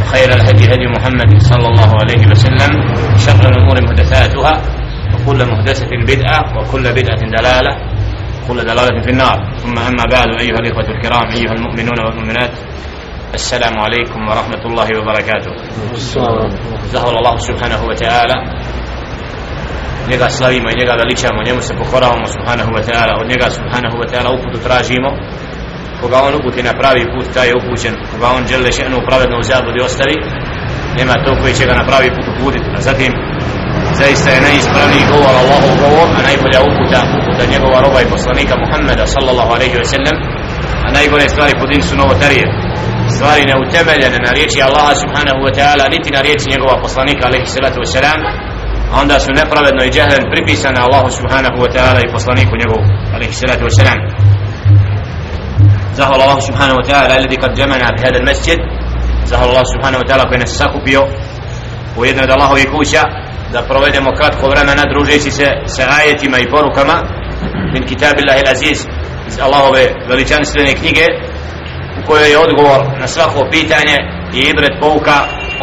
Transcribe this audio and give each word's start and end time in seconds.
وخير 0.00 0.28
الهدي 0.32 0.64
هدي 0.74 0.86
محمد 0.96 1.30
صلى 1.42 1.66
الله 1.68 1.90
عليه 2.00 2.22
وسلم 2.30 2.72
شر 3.18 3.48
الأمور 3.48 3.76
محدثاتها 3.82 4.54
وكل 5.14 5.40
محدثة 5.50 5.90
بدعة 6.06 6.40
وكل 6.58 6.84
بدعة 6.92 7.20
دلالة 7.38 7.72
وكل 8.44 8.58
دلالة 8.64 9.00
في 9.00 9.10
النار. 9.10 9.38
ثم 9.56 9.78
أما 9.78 10.04
بعد 10.12 10.28
أيها 10.40 10.58
الإخوة 10.62 10.88
الكرام 10.94 11.26
أيها 11.32 11.52
المؤمنون 11.52 11.98
والمؤمنات 12.06 12.50
السلام 13.34 13.74
عليكم 13.78 14.20
ورحمة 14.28 14.62
الله 14.64 14.88
وبركاته. 14.98 15.52
Allah 16.94 17.36
subhanahu 17.38 17.84
wa 17.88 17.94
ta'ala 17.94 18.36
njega 20.08 20.30
slavimo 20.30 20.70
i 20.70 20.76
njega 20.76 20.94
veličamo 20.96 21.42
njemu 21.42 21.60
se 21.60 21.74
pokoravamo 21.74 22.26
subhanahu 22.26 22.70
wa 22.70 22.82
ta'ala. 22.82 23.12
Od 23.20 23.26
njega 23.28 23.50
subhanahu 23.50 23.96
wa 23.96 24.06
ta'ala 24.10 24.30
uputu 24.30 24.58
tražimo. 24.62 25.10
Koga 26.00 26.18
on 26.26 26.34
uputi 26.38 26.60
na 26.68 26.72
pravi 26.80 27.04
put 27.12 27.26
taj 27.34 27.48
je 27.48 27.58
upućen. 27.60 27.94
Koga 28.10 28.26
on 28.36 28.42
žele 28.50 28.70
še'nu 28.78 28.98
pravedno 29.08 29.36
u 29.38 29.46
zabudi 29.50 29.80
ostavi 29.88 30.16
nema 30.98 31.14
to 31.24 31.30
koji 31.40 31.52
će 31.58 31.64
ga 31.68 31.74
na 31.80 31.84
pravi 31.90 32.08
put 32.16 32.26
uputiti. 32.32 32.68
A 32.76 32.80
zatim 32.88 33.12
zaista 34.00 34.28
je 34.30 34.44
najispravniji 34.48 35.08
govor 35.12 35.34
Allahov 35.42 35.74
govor 35.82 36.08
a 36.18 36.20
najbolja 36.28 36.60
uputa 36.70 37.00
uputa 37.18 37.44
njegova 37.54 37.78
roba 37.84 37.98
i 38.02 38.12
poslanika 38.14 38.54
Muhammeda 38.62 39.04
sallallahu 39.14 39.52
alaihi 39.56 39.76
wa 39.82 39.86
sallam 39.94 40.16
a 40.86 40.88
najgore 40.96 41.26
stvari 41.34 41.54
po 41.60 41.64
din 41.70 41.82
su 41.88 41.94
novotarije. 42.02 42.46
Stvari 43.16 43.42
neutemeljene 43.50 44.18
na 44.26 44.30
riječi 44.36 44.58
Allaha 44.68 44.94
subhanahu 45.02 45.40
wa 45.46 45.52
ta'ala 45.58 45.84
niti 45.94 46.14
na 46.16 46.20
riječi 46.26 46.52
njegova 46.54 46.76
poslanika 46.86 47.22
alaihi 47.28 47.52
salatu 47.56 47.78
wa 47.82 47.88
sallam 47.96 48.20
a 48.92 48.94
onda 49.02 49.16
su 49.24 49.30
nepravedno 49.40 49.82
i 49.84 49.92
džehlen 49.94 50.24
pripisane 50.32 50.78
Allahu 50.86 51.08
subhanahu 51.18 51.58
wa 51.64 51.70
ta'ala 51.74 52.00
i 52.02 52.12
poslaniku 52.16 52.52
njegovu 52.62 52.84
alaihi 53.14 53.34
salatu 53.42 53.64
wa 53.68 53.74
sallam. 53.78 53.98
Zahvala 55.96 56.24
Allahu 56.24 56.40
subhanahu 56.48 56.78
wa 56.80 56.86
ta'ala 56.88 57.14
alladhi 57.18 57.36
kad 57.36 57.56
jamana 57.56 57.88
bi 57.94 58.00
hada 58.04 58.18
al-masjid 58.18 58.58
zahvala 59.30 59.50
Allahu 59.50 59.68
subhanahu 59.74 60.02
wa 60.02 60.08
ta'ala 60.08 60.28
koji 60.28 60.38
nas 60.38 60.56
sakupio 60.58 61.02
u 61.96 62.04
jednoj 62.04 62.24
od 62.24 62.30
Allahovih 62.30 62.68
kuća 62.76 63.02
da 63.52 63.62
provedemo 63.62 64.10
kratko 64.18 64.48
vremena 64.48 64.82
družeći 64.92 65.30
se 65.30 65.46
sa 65.66 65.82
ajetima 65.98 66.38
i 66.38 66.50
porukama 66.50 66.96
min 67.72 67.86
kitabillahi 67.86 68.40
al-aziz 68.44 68.78
iz 69.28 69.38
Allahove 69.40 69.84
veličanstvene 70.08 70.72
knjige 70.74 71.06
u 72.02 72.06
kojoj 72.06 72.30
je 72.30 72.38
odgovor 72.38 72.80
na 73.00 73.06
svako 73.06 73.48
pitanje 73.50 73.96
i 74.34 74.40
ibret 74.40 74.72
pouka 74.80 75.16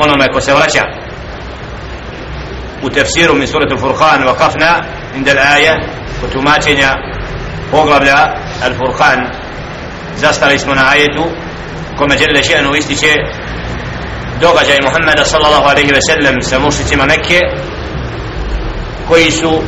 onome 0.04 0.28
ko 0.34 0.42
se 0.42 0.54
vraća 0.54 0.84
u 2.84 2.90
tefsiru 2.90 3.34
min 3.34 3.48
suratu 3.48 3.78
Furqan 3.78 4.26
vakafna 4.26 4.84
inda 5.16 5.32
l'aja 5.32 5.76
u 6.24 6.28
tumačenja 6.32 6.92
poglavlja 7.72 8.18
Al-Furqan 8.66 9.41
zastali 10.17 10.59
smo 10.59 10.75
na 10.75 10.85
ajetu 10.93 11.25
kome 11.99 12.19
žele 12.19 12.41
še'nu 12.43 12.79
ističe 12.79 13.13
događaj 14.41 14.79
Muhammeda 14.83 15.25
sallallahu 15.25 15.69
alaihi 15.69 15.93
ve 15.93 16.03
sellem 16.03 16.43
sa 16.43 16.59
mušicima 16.59 17.05
Mekke 17.07 17.41
koji 19.09 19.31
su 19.31 19.63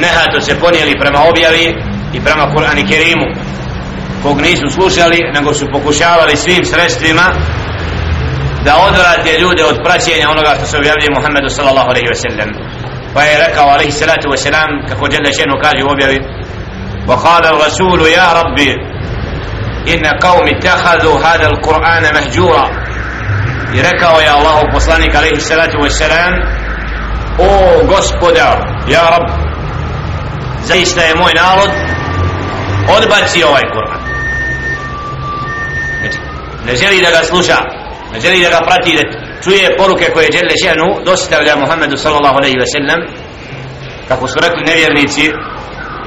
nehato 0.00 0.40
se 0.40 0.60
ponijeli 0.60 1.00
prema 1.00 1.20
objavi 1.30 1.66
i 2.12 2.20
prema 2.20 2.44
Kur'an 2.54 2.78
i 2.78 2.88
Kerimu 2.90 3.28
kog 4.22 4.40
nisu 4.40 4.66
slušali 4.70 5.18
nego 5.34 5.54
su 5.54 5.66
pokušavali 5.72 6.36
svim 6.36 6.64
sredstvima 6.64 7.26
da 8.64 8.76
odvrate 8.88 9.38
ljude 9.40 9.64
od 9.64 9.76
praćenja 9.84 10.30
onoga 10.30 10.52
što 10.56 10.66
se 10.66 10.76
objavljuje 10.78 11.16
Muhammedu 11.16 11.48
sallallahu 11.48 11.90
alaihi 11.90 12.08
ve 12.08 12.20
sellem 12.24 12.50
pa 13.14 13.22
je 13.22 13.42
rekao 13.46 13.68
alaihi 13.68 13.92
salatu 13.92 14.28
wa 14.32 14.36
salam 14.36 14.70
kako 14.88 15.10
žele 15.10 15.30
še'nu 15.38 15.56
kaže 15.64 15.82
u 15.84 15.92
objavi 15.94 16.20
وقال 17.08 17.44
الرسول 17.46 18.00
يا 18.18 18.32
ربي 18.40 18.70
inna 19.85 20.11
qaumi 20.19 20.51
ittakhadhu 20.51 21.17
hadha 21.23 21.47
al-Qur'ana 21.49 22.13
mahjura. 22.13 22.65
I 23.75 23.81
rekao 23.81 24.19
je 24.19 24.29
Allah 24.29 24.63
poslanik 24.73 25.15
alejhi 25.15 25.41
salatu 25.41 25.77
vesselam 25.83 26.33
o 27.39 27.49
gospodar 27.87 28.57
ja 28.87 29.09
rab 29.09 29.25
zaista 30.63 31.01
je 31.01 31.15
moj 31.15 31.33
narod 31.33 31.71
odbaci 32.97 33.43
ovaj 33.43 33.61
Kur'an. 33.73 34.01
Znači 36.01 36.17
ne 36.65 36.75
želi 36.75 37.01
da 37.01 37.09
ga 37.11 37.25
sluša 37.25 37.57
ne 38.13 38.19
želi 38.19 38.43
da 38.43 38.49
ga 38.49 38.65
prati 38.65 38.97
da 38.97 39.03
čuje 39.43 39.77
poruke 39.77 40.05
koje 40.13 40.31
žele 40.31 40.55
ženu 40.65 40.87
dostavlja 41.05 41.55
Muhammedu 41.55 41.97
sallallahu 41.97 42.37
alaihi 42.37 42.59
ve 42.59 42.65
sellem 42.65 42.99
kako 44.07 44.27
su 44.27 44.39
rekli 44.39 44.63
nevjernici 44.71 45.31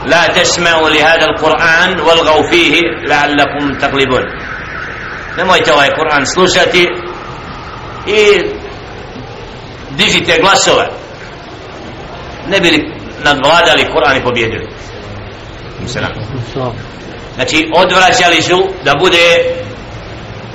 لا 0.05 0.27
تسمعوا 0.27 0.89
لهذا 0.89 1.25
القرآن 1.25 1.99
والغوا 1.99 2.49
فيه 2.51 2.81
لعلكم 3.07 3.77
تغلبون 3.81 4.23
nemojte 5.37 5.73
ovaj 5.73 5.89
Kur'an 5.89 6.25
slušati 6.25 6.87
i 8.07 8.41
dižite 9.97 10.39
glasove 10.41 10.89
ne 12.47 12.59
bili 12.59 12.93
nadvladali 13.23 13.85
Kur'an 13.93 14.17
i 14.17 14.23
pobjedili 14.23 14.67
znači 17.35 17.71
odvraćali 17.75 18.41
su 18.41 18.69
da 18.85 18.93
bude 18.99 19.25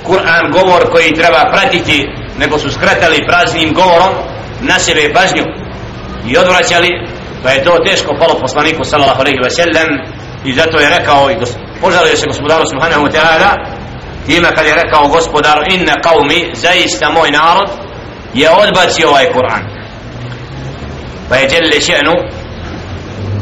Kur'an 0.07 0.51
govor 0.51 0.91
koji 0.91 1.13
treba 1.13 1.51
pratiti 1.51 2.07
nego 2.39 2.59
su 2.59 2.71
skratali 2.71 3.25
praznim 3.27 3.73
govorom 3.73 4.13
na 4.61 4.79
sebe 4.79 5.13
pažnju 5.13 5.43
i 6.27 6.37
odvraćali 6.37 6.89
pa 7.42 7.50
je 7.50 7.64
to 7.64 7.78
teško 7.86 8.16
palo 8.18 8.40
poslaniku 8.40 8.84
sallallahu 8.84 9.20
alejhi 9.20 9.38
ve 9.44 9.50
sellem 9.50 9.88
i 10.44 10.52
zato 10.52 10.78
je 10.78 10.90
rekao 10.98 11.30
i 11.30 11.36
požalio 11.80 12.16
se 12.16 12.26
gospodaru 12.26 12.64
subhanahu 12.66 13.02
wa 13.06 13.12
ta'ala 13.12 13.50
time 14.26 14.48
kad 14.54 14.66
je 14.66 14.74
rekao 14.74 15.08
gospodaru 15.08 15.62
inna 15.74 15.94
qawmi 16.04 16.54
zaista 16.54 17.10
moj 17.10 17.30
narod 17.30 17.70
je 18.34 18.50
odbacio 18.50 19.08
ovaj 19.08 19.26
Kur'an. 19.32 19.62
Pa 21.28 21.36
je 21.36 21.48
jelle 21.52 21.80
še'nu 21.80 22.14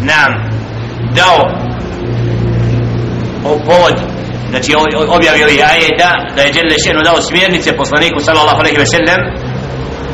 nam 0.01 0.31
dao 1.15 1.41
o 3.45 3.59
povod 3.67 3.95
znači 4.51 4.75
objavio 5.09 5.49
i 5.49 5.63
ajeta 5.63 6.11
da 6.37 6.43
je 6.43 6.53
jelle 6.55 6.77
še'nu 6.87 7.05
dao 7.05 7.23
smjernice 7.23 7.77
poslaniku 7.77 8.21
sallallahu 8.21 8.59
alejhi 8.59 8.79
ve 8.79 8.87
sellem 8.87 9.21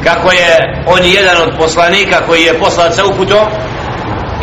kako 0.05 0.33
je 0.33 0.83
on 0.87 1.01
jedan 1.05 1.43
od 1.43 1.57
poslanika 1.59 2.27
koji 2.27 2.43
je 2.43 2.59
poslat 2.59 2.95
sa 2.95 3.07
uputom 3.07 3.47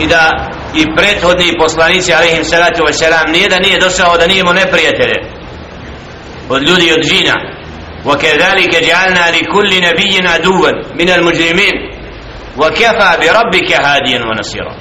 i 0.00 0.06
da 0.06 0.50
i 0.75 0.84
prethodni 0.97 1.59
poslanici 1.59 2.15
alaihim 2.15 2.44
salatu 2.44 2.82
wasalam 2.84 3.32
nije 3.32 3.49
da 3.49 3.59
nije 3.59 3.78
došao 3.78 4.16
da 4.16 4.27
nije 4.27 4.41
imao 4.41 4.54
neprijatelje 4.54 5.16
od 6.49 6.62
ljudi 6.62 6.87
i 6.87 6.93
od 6.93 7.00
džina 7.00 7.56
وكذلك 8.06 8.72
جعلنا 8.88 9.31
لكل 9.31 9.71
نبي 9.88 10.28
عدوا 10.28 10.71
من 11.00 11.09
المجرمين 11.10 11.75
وكفى 12.56 13.10
بربك 13.21 13.72
هاديا 13.72 14.21
ونصيرا 14.28 14.77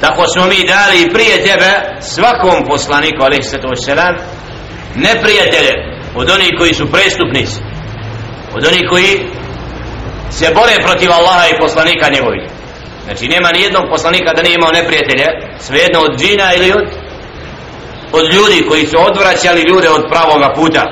tako 0.00 0.26
smo 0.28 0.46
mi 0.46 0.66
dali 0.66 1.12
prije 1.14 1.42
tebe 1.42 1.70
svakom 2.00 2.64
poslaniku 2.66 3.22
alaihim 3.22 3.42
salatu 3.42 3.68
wasalam 3.68 4.14
neprijatelje 4.94 5.72
od 6.14 6.30
onih 6.30 6.50
koji 6.58 6.74
su 6.74 6.92
prestupnici 6.92 7.60
od 8.56 8.66
onih 8.66 8.82
koji 8.90 9.26
se 10.30 10.52
bore 10.54 10.74
protiv 10.86 11.10
Allaha 11.12 11.46
i 11.48 11.58
poslanika 11.60 12.08
njegovih 12.08 12.42
znači 13.06 13.28
nema 13.28 13.52
ni 13.52 13.62
jednog 13.62 13.84
poslanika 13.90 14.32
da 14.32 14.42
nije 14.42 14.54
imao 14.54 14.72
neprijatelje 14.72 15.26
svejedno 15.58 16.00
od 16.00 16.18
džina 16.20 16.54
ili 16.54 16.72
od 16.72 16.86
od 18.12 18.34
ljudi 18.34 18.66
koji 18.68 18.86
su 18.86 18.96
odvraćali 19.00 19.62
ljude 19.62 19.88
od 19.90 20.04
pravoga 20.10 20.48
puta 20.56 20.84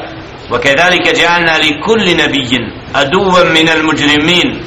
وكذلك 0.51 1.09
جعلنا 1.09 1.59
لكل 1.59 2.17
نبي 2.17 2.59
عدوا 2.95 3.43
من 3.43 3.69
المجرمين 3.69 4.65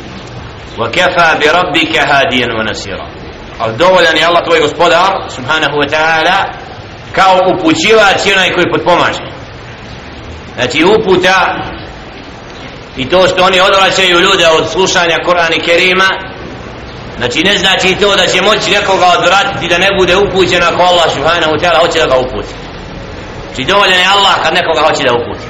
وكفى 0.80 1.38
بربك 1.42 1.98
هاديا 1.98 2.48
ونصيرا 2.60 3.08
al 3.60 3.78
dovoljan 3.78 4.18
je 4.18 4.26
Allah 4.26 4.44
tvoj 4.44 4.60
gospodar 4.60 5.12
subhanahu 5.30 5.78
wa 5.78 5.88
ta'ala 5.90 6.38
kao 7.16 7.40
upućivač 7.54 8.26
i 8.26 8.34
onaj 8.34 8.54
koji 8.54 8.72
potpomaže 8.72 9.24
znači 10.56 10.84
uputa 10.84 11.56
i 12.98 13.10
to 13.10 13.28
što 13.28 13.44
oni 13.44 13.60
odvraćaju 13.60 14.20
ljude 14.20 14.48
od 14.58 14.70
slušanja 14.72 15.18
Kur'ana 15.26 15.56
i 15.56 15.66
Kerima 15.66 16.10
znači 17.19 17.39
ne 17.45 17.59
znači 17.59 17.97
to 18.01 18.17
da 18.17 18.27
će 18.27 18.43
moći 18.43 18.71
nekoga 18.71 19.07
odvratiti 19.19 19.69
da 19.69 19.79
ne 19.79 19.89
bude 19.99 20.15
upućen 20.17 20.63
ako 20.63 20.83
Allah 20.83 21.09
subhanahu 21.15 21.53
wa 21.53 21.61
ta'ala 21.63 21.79
hoće 21.81 21.99
da 21.99 22.07
ga 22.07 22.17
uputi. 22.17 22.55
Znači 23.47 23.65
dovoljan 23.73 24.01
je 24.01 24.13
Allah 24.17 24.35
kad 24.43 24.53
nekoga 24.55 24.81
hoće 24.89 25.03
da 25.09 25.13
uputi. 25.21 25.47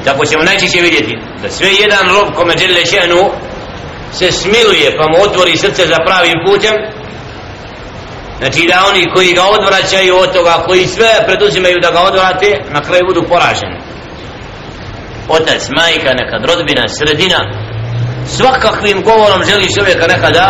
I 0.00 0.04
tako 0.04 0.26
ćemo 0.26 0.42
najčešće 0.44 0.80
vidjeti 0.80 1.14
da 1.42 1.48
sve 1.50 1.68
jedan 1.82 2.04
rob 2.14 2.34
kome 2.34 2.54
dželle 2.54 2.86
šenu 2.86 3.30
se 4.12 4.32
smiluje 4.32 4.96
pa 4.98 5.04
mu 5.10 5.16
otvori 5.22 5.56
srce 5.56 5.82
za 5.86 5.98
pravim 6.06 6.38
putem 6.46 6.74
znači 8.38 8.66
da 8.70 8.86
oni 8.90 9.10
koji 9.14 9.32
ga 9.32 9.44
odvraćaju 9.44 10.16
od 10.16 10.32
toga 10.32 10.54
koji 10.66 10.86
sve 10.86 11.10
preduzimaju 11.26 11.76
da 11.82 11.90
ga 11.90 12.00
odvrate 12.00 12.50
na 12.70 12.80
kraju 12.80 13.02
budu 13.08 13.22
poraženi. 13.28 13.78
Otac, 15.28 15.62
majka, 15.68 16.14
nekad 16.14 16.44
rodbina, 16.50 16.88
sredina 16.88 17.67
svakakvim 18.36 19.02
govorom 19.02 19.44
želi 19.44 19.74
čovjeka 19.74 20.06
nekada 20.06 20.46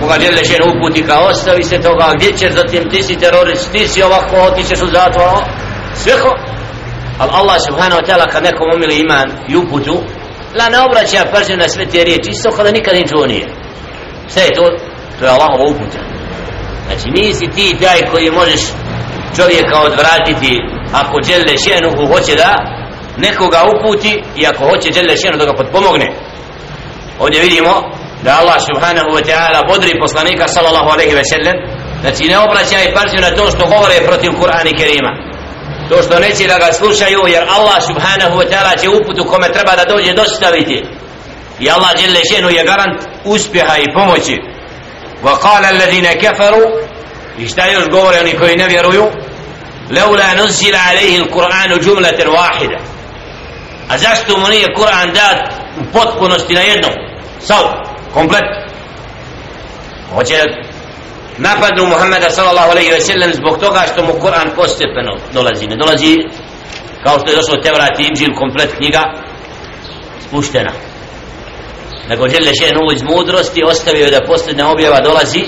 koga 0.00 0.14
žele 0.20 0.44
žen 0.44 0.62
uputi 0.70 1.06
kao 1.06 1.22
ostavi 1.24 1.62
se 1.62 1.78
toga 1.80 2.12
gdje 2.16 2.36
ćeš 2.36 2.52
zatim 2.52 2.90
ti 2.90 3.02
si 3.02 3.16
terorist 3.16 3.72
ti 3.72 3.88
si 3.88 4.02
ovako 4.02 4.36
otićeš 4.36 4.80
u 4.80 4.86
zatvor 4.86 5.28
ono. 5.28 5.42
sve 5.94 6.12
ko 6.22 6.30
ali 7.18 7.30
Allah 7.34 7.56
subhanahu 7.68 8.00
wa 8.00 8.06
ta'ala 8.08 8.32
kad 8.32 8.42
nekom 8.42 8.66
umili 8.74 9.00
iman 9.00 9.28
i 9.48 9.56
uputu 9.56 10.02
la 10.58 10.68
ne 10.68 10.78
obraća 10.80 11.30
pažnju 11.32 11.56
na 11.56 11.68
sve 11.68 11.86
te 11.86 12.04
riječi 12.04 12.30
isto 12.30 12.50
kada 12.50 12.70
nikad 12.70 12.94
ni 12.94 13.08
čuo 13.08 13.26
nije. 13.26 13.46
Sve 14.28 14.42
je 14.42 14.54
to? 14.54 14.64
To 15.18 15.24
je 15.24 15.30
Allahova 15.30 15.64
uputa. 15.64 15.98
Znači 16.86 17.08
nisi 17.10 17.46
ti 17.54 17.76
taj 17.82 18.00
koji 18.10 18.30
možeš 18.30 18.60
čovjeka 19.36 19.76
odvratiti 19.80 20.52
ako 20.92 21.14
žele 21.28 21.54
ženu 21.66 22.06
hoće 22.06 22.34
da 22.34 22.52
nekoga 23.16 23.60
uputi 23.74 24.22
i 24.36 24.46
ako 24.46 24.64
hoće 24.64 24.92
žele 24.92 25.16
ženu 25.16 25.36
da 25.38 25.44
ga 25.44 25.54
potpomogne 25.54 26.06
ovdje 27.18 27.40
vidimo 27.40 27.74
da 28.24 28.38
Allah 28.40 28.58
subhanahu 28.68 29.10
wa 29.16 29.22
ta'ala 29.28 29.60
bodri 29.72 30.00
poslanika 30.00 30.48
sallallahu 30.48 30.90
alaihi 30.94 31.14
wa 31.14 31.24
sallam. 31.32 31.56
Znači 32.00 32.24
ne 32.24 32.38
obraćaj 32.38 32.94
pažnju 32.94 33.20
na 33.20 33.30
to 33.36 33.50
što 33.50 33.66
govore 33.66 34.06
protiv 34.06 34.30
Kur'ana 34.30 34.68
i 34.70 34.78
Kerima. 34.78 35.12
To 35.88 36.02
što 36.02 36.18
neće 36.18 36.46
da 36.46 36.58
ga 36.58 36.72
slušaju 36.72 37.20
jer 37.26 37.44
Allah 37.56 37.78
subhanahu 37.86 38.34
wa 38.40 38.46
ta'ala 38.50 38.80
će 38.80 38.88
uputu 38.88 39.24
kome 39.24 39.52
treba 39.52 39.76
da 39.76 39.84
dođe 39.84 40.12
dostaviti. 40.12 40.84
I 41.60 41.70
Allah 41.70 41.90
jelle 42.02 42.20
šenu 42.32 42.48
je 42.50 42.64
garant 42.64 43.00
uspjeha 43.24 43.76
i 43.76 43.92
pomoći. 43.94 44.36
Wa 45.24 45.34
qala 45.44 45.66
alladhina 45.68 46.12
kafaru 46.22 46.62
i 47.38 47.48
šta 47.48 47.66
još 47.66 47.88
govore 47.88 48.20
oni 48.20 48.32
koji 48.38 48.56
ne 48.56 48.66
vjeruju? 48.66 49.04
Leula 49.90 50.34
nuzila 50.38 50.78
alaihi 50.90 51.16
il-Qur'anu 51.16 51.84
džumlater 51.84 52.28
wahida. 52.28 52.78
A 53.90 53.98
zašto 53.98 54.38
mu 54.38 54.48
nije 54.48 54.74
Kur'an 54.76 55.12
dat 55.12 55.65
u 55.80 55.92
potpunosti 55.92 56.54
na 56.54 56.60
jednom 56.60 56.92
sav, 57.38 57.64
komplet. 58.12 58.44
Hoće 60.14 60.44
napadnu 61.38 61.86
Muhammeda 61.86 62.30
sallallahu 62.30 62.70
alaihi 62.70 62.90
ve 62.90 63.00
sellem 63.00 63.32
zbog 63.34 63.58
toga 63.60 63.82
što 63.92 64.02
mu 64.02 64.12
Kur'an 64.12 64.54
postepeno 64.56 65.16
dolazi? 65.32 65.66
Ne 65.66 65.76
dolazi 65.76 66.16
kao 67.04 67.18
što 67.18 67.30
je 67.30 67.36
došlo 67.36 67.56
Tevrat 67.62 68.00
i 68.00 68.04
Inđil 68.04 68.34
komplet 68.38 68.76
knjiga 68.76 69.02
spuštena. 70.28 70.72
Nego 72.08 72.28
žele 72.28 72.52
še 72.54 72.74
novu 72.74 72.92
iz 72.92 73.02
mudrosti 73.02 73.64
ostavio 73.64 74.10
da 74.10 74.26
posljedna 74.26 74.70
objava 74.70 75.00
dolazi 75.00 75.42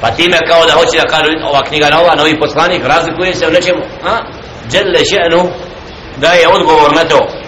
pa 0.00 0.10
time 0.10 0.38
kao 0.48 0.66
da 0.66 0.72
hoće 0.72 0.96
da 0.98 1.12
kažu 1.14 1.32
ova 1.50 1.62
knjiga 1.68 1.88
nova, 1.90 2.14
novi 2.14 2.40
poslanik 2.40 2.82
razlikuje 2.84 3.34
se 3.34 3.46
u 3.46 3.50
nečemu 3.50 3.82
a? 4.04 4.14
žele 4.72 5.00
še'nu 5.12 5.50
da 6.16 6.32
je 6.32 6.48
odgovor 6.48 6.94
na 6.94 7.04
to. 7.04 7.41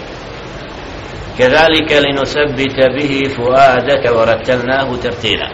كذلك 1.38 1.92
لنثبت 1.92 2.78
به 2.96 3.12
فؤادك 3.36 4.04
ورتلناه 4.16 4.96
ترتيلا 4.96 5.48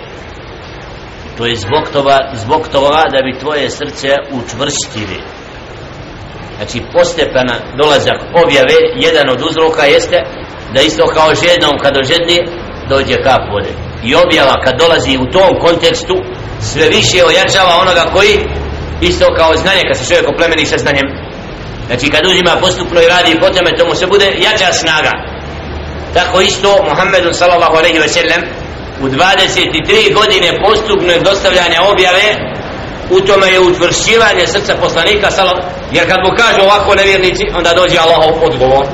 to 1.39 1.47
je 1.47 1.57
zbog 1.57 1.89
toga, 1.93 2.19
zbog 2.33 2.69
toga 2.69 3.03
da 3.13 3.19
bi 3.27 3.39
tvoje 3.39 3.71
srce 3.71 4.09
učvrstili 4.33 5.19
znači 6.57 6.79
postepena 6.93 7.57
dolazak 7.77 8.19
objave 8.45 8.77
jedan 8.95 9.31
od 9.31 9.41
uzroka 9.49 9.85
jeste 9.85 10.19
da 10.75 10.81
isto 10.81 11.07
kao 11.07 11.35
žednom 11.35 11.75
kad 11.83 11.97
ožedni 11.97 12.39
dođe 12.89 13.17
kap 13.23 13.43
vode 13.53 13.73
i 14.05 14.15
objava 14.15 14.55
kad 14.65 14.79
dolazi 14.79 15.19
u 15.19 15.31
tom 15.31 15.51
kontekstu 15.61 16.17
sve 16.61 16.89
više 16.89 17.19
ojačava 17.27 17.75
onoga 17.81 18.05
koji 18.15 18.35
isto 19.01 19.27
kao 19.39 19.57
znanje 19.57 19.83
kad 19.89 19.97
se 19.99 20.09
čovjek 20.09 20.29
oplemeni 20.29 20.67
sa 20.67 20.79
znanjem 20.79 21.09
znači 21.87 22.07
kad 22.11 22.27
uzima 22.27 22.57
postupno 22.61 23.01
i 23.01 23.09
radi 23.15 23.41
po 23.41 23.49
tome 23.55 23.71
to 23.79 23.87
mu 23.87 23.95
se 23.95 24.07
bude 24.07 24.27
jača 24.47 24.73
snaga 24.73 25.13
tako 26.14 26.42
isto 26.42 26.70
Muhammedu 26.90 27.34
sallallahu 27.34 27.76
alaihi 27.78 28.00
ve 28.00 28.08
sellem 28.08 28.42
u 29.02 29.08
23 29.08 30.14
godine 30.14 30.50
postupno 30.66 31.14
dostavljanja 31.24 31.80
objave 31.92 32.26
u 33.10 33.22
tome 33.22 33.48
je 33.48 33.60
utvršivanje 33.60 34.48
srca 34.48 34.76
poslanika 34.76 35.32
sallallahu 35.32 35.68
jer 35.92 36.08
kad 36.10 36.18
mu 36.26 36.38
kažu 36.38 36.62
ovako 36.62 36.96
nevjernici 36.96 37.44
onda 37.56 37.74
dođe 37.74 37.98
Allahov 37.98 38.44
odgovor. 38.44 38.86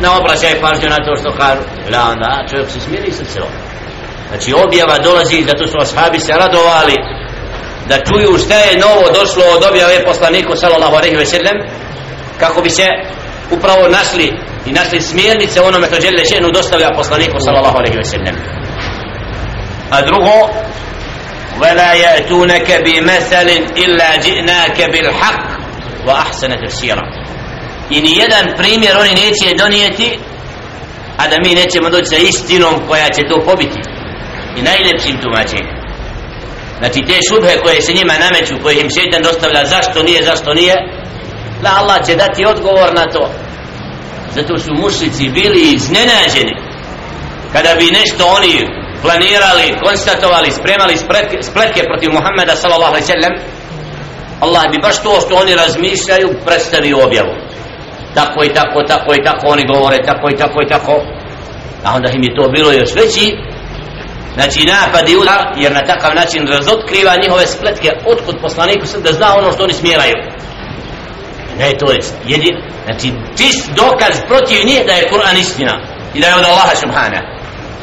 Na 0.00 0.18
obraćaj 0.18 0.60
pažnju 0.60 0.88
na 0.88 0.96
to 0.96 1.12
što 1.20 1.30
kažu. 1.40 1.62
La 1.92 2.02
onda 2.12 2.44
čovjek 2.50 2.70
se 2.70 2.80
smiri 2.80 3.12
srce 3.12 3.40
znači 4.28 4.54
objava 4.64 4.98
dolazi 4.98 5.44
zato 5.48 5.66
su 5.66 5.76
ashabi 5.80 6.20
se 6.20 6.32
radovali 6.32 6.96
da 7.88 8.04
čuju 8.08 8.38
šta 8.44 8.54
je 8.54 8.78
novo 8.78 9.04
došlo 9.20 9.44
od 9.56 9.64
objave 9.70 10.04
poslaniku 10.04 10.56
sallallahu 10.56 10.96
alaihi 10.96 11.16
ve 11.16 11.26
sellem 11.26 11.56
kako 12.40 12.62
bi 12.62 12.70
se 12.70 12.86
upravo 13.50 13.88
našli 13.88 14.32
i 14.65 14.71
našli 14.71 15.01
smjernice 15.01 15.61
onome 15.61 15.87
što 15.87 16.01
žele 16.01 16.25
šenu 16.33 16.51
dostavlja 16.53 16.89
poslaniku 16.95 17.37
sallallahu 17.39 17.77
alaihi 17.77 17.97
ve 17.97 18.03
sellem 18.03 18.35
a 19.89 20.01
drugo 20.01 20.63
ولا 21.61 21.93
يأتونك 21.93 22.69
بمثل 22.85 23.49
إلا 23.77 24.15
جئناك 24.15 24.77
بالحق 24.91 25.47
وأحسن 26.07 26.49
تفسيرا 26.65 27.03
i 27.89 28.01
ni 28.01 28.17
jedan 28.17 28.45
primjer 28.57 28.97
oni 28.97 29.09
neće 29.09 29.55
donijeti 29.57 30.19
a 31.17 31.27
da 31.27 31.37
mi 31.45 31.55
nećemo 31.55 31.89
doći 31.89 32.05
sa 32.05 32.15
istinom 32.15 32.73
koja 32.87 33.09
će 33.09 33.21
to 33.29 33.43
pobiti 33.45 33.79
i 34.57 34.61
najljepšim 34.61 35.21
tumačenjem 35.21 35.75
znači 36.79 36.99
te 37.07 37.19
šubhe 37.29 37.57
koje 37.63 37.81
se 37.81 37.93
njima 37.93 38.13
nameću 38.25 38.63
koje 38.63 38.81
im 38.81 38.89
šeitan 38.89 39.23
dostavlja 39.23 39.65
zašto 39.65 40.03
nije, 40.03 40.23
zašto 40.23 40.53
nije 40.53 40.75
la 41.63 41.71
Allah 41.79 42.05
će 42.05 42.15
dati 42.15 42.45
odgovor 42.45 42.93
na 42.95 43.05
to 43.13 43.29
zato 44.34 44.58
su 44.58 44.70
mušlici 44.74 45.28
bili 45.28 45.60
iznenađeni. 45.72 46.54
Kada 47.52 47.74
bi 47.78 47.96
nešto 47.98 48.22
oni 48.38 48.54
planirali, 49.02 49.78
konstatovali, 49.84 50.50
spremali 50.50 50.96
spletke, 50.96 51.36
spletke 51.42 51.80
protiv 51.90 52.10
Muhammeda 52.12 52.54
sallallahu 52.56 52.92
alaihi 52.92 53.06
sallam 53.06 53.34
Allah 54.40 54.62
bi 54.70 54.78
baš 54.82 55.02
to 55.02 55.20
što 55.20 55.34
oni 55.42 55.54
razmišljaju 55.54 56.28
predstavio 56.46 57.04
objavu. 57.06 57.34
Tako 58.14 58.44
i 58.44 58.54
tako, 58.54 58.82
tako 58.88 59.14
i 59.14 59.24
tako 59.24 59.46
oni 59.46 59.64
govore 59.66 59.98
tako 60.10 60.26
i 60.30 60.36
tako 60.36 60.58
i 60.62 60.68
tako. 60.68 60.94
A 61.84 61.94
onda 61.96 62.08
im 62.10 62.22
je 62.22 62.36
to 62.36 62.48
bilo 62.48 62.72
još 62.72 62.94
veći 62.94 63.36
znači 64.34 64.60
napad 64.66 65.08
i 65.08 65.16
udar 65.16 65.40
jer 65.56 65.72
na 65.72 65.82
takav 65.86 66.14
način 66.14 66.46
razotkriva 66.46 67.16
njihove 67.22 67.46
spletke 67.46 67.90
otkud 68.06 68.36
poslaniku 68.40 68.86
sam 68.86 69.02
da 69.02 69.12
zna 69.12 69.36
ono 69.36 69.52
što 69.52 69.64
oni 69.64 69.72
smjeraju 69.72 70.14
ne 71.59 71.77
to 71.79 71.91
je 71.91 71.99
jedin 72.27 72.55
znači 72.85 73.07
čist 73.37 73.71
dokaz 73.75 74.15
protiv 74.27 74.57
njih 74.65 74.81
da 74.87 74.93
je 74.93 75.09
Kur'an 75.11 75.39
istina 75.39 75.73
i 76.13 76.19
da 76.21 76.27
je 76.27 76.35
od 76.35 76.45
Allaha 76.45 76.75
subhana 76.75 77.21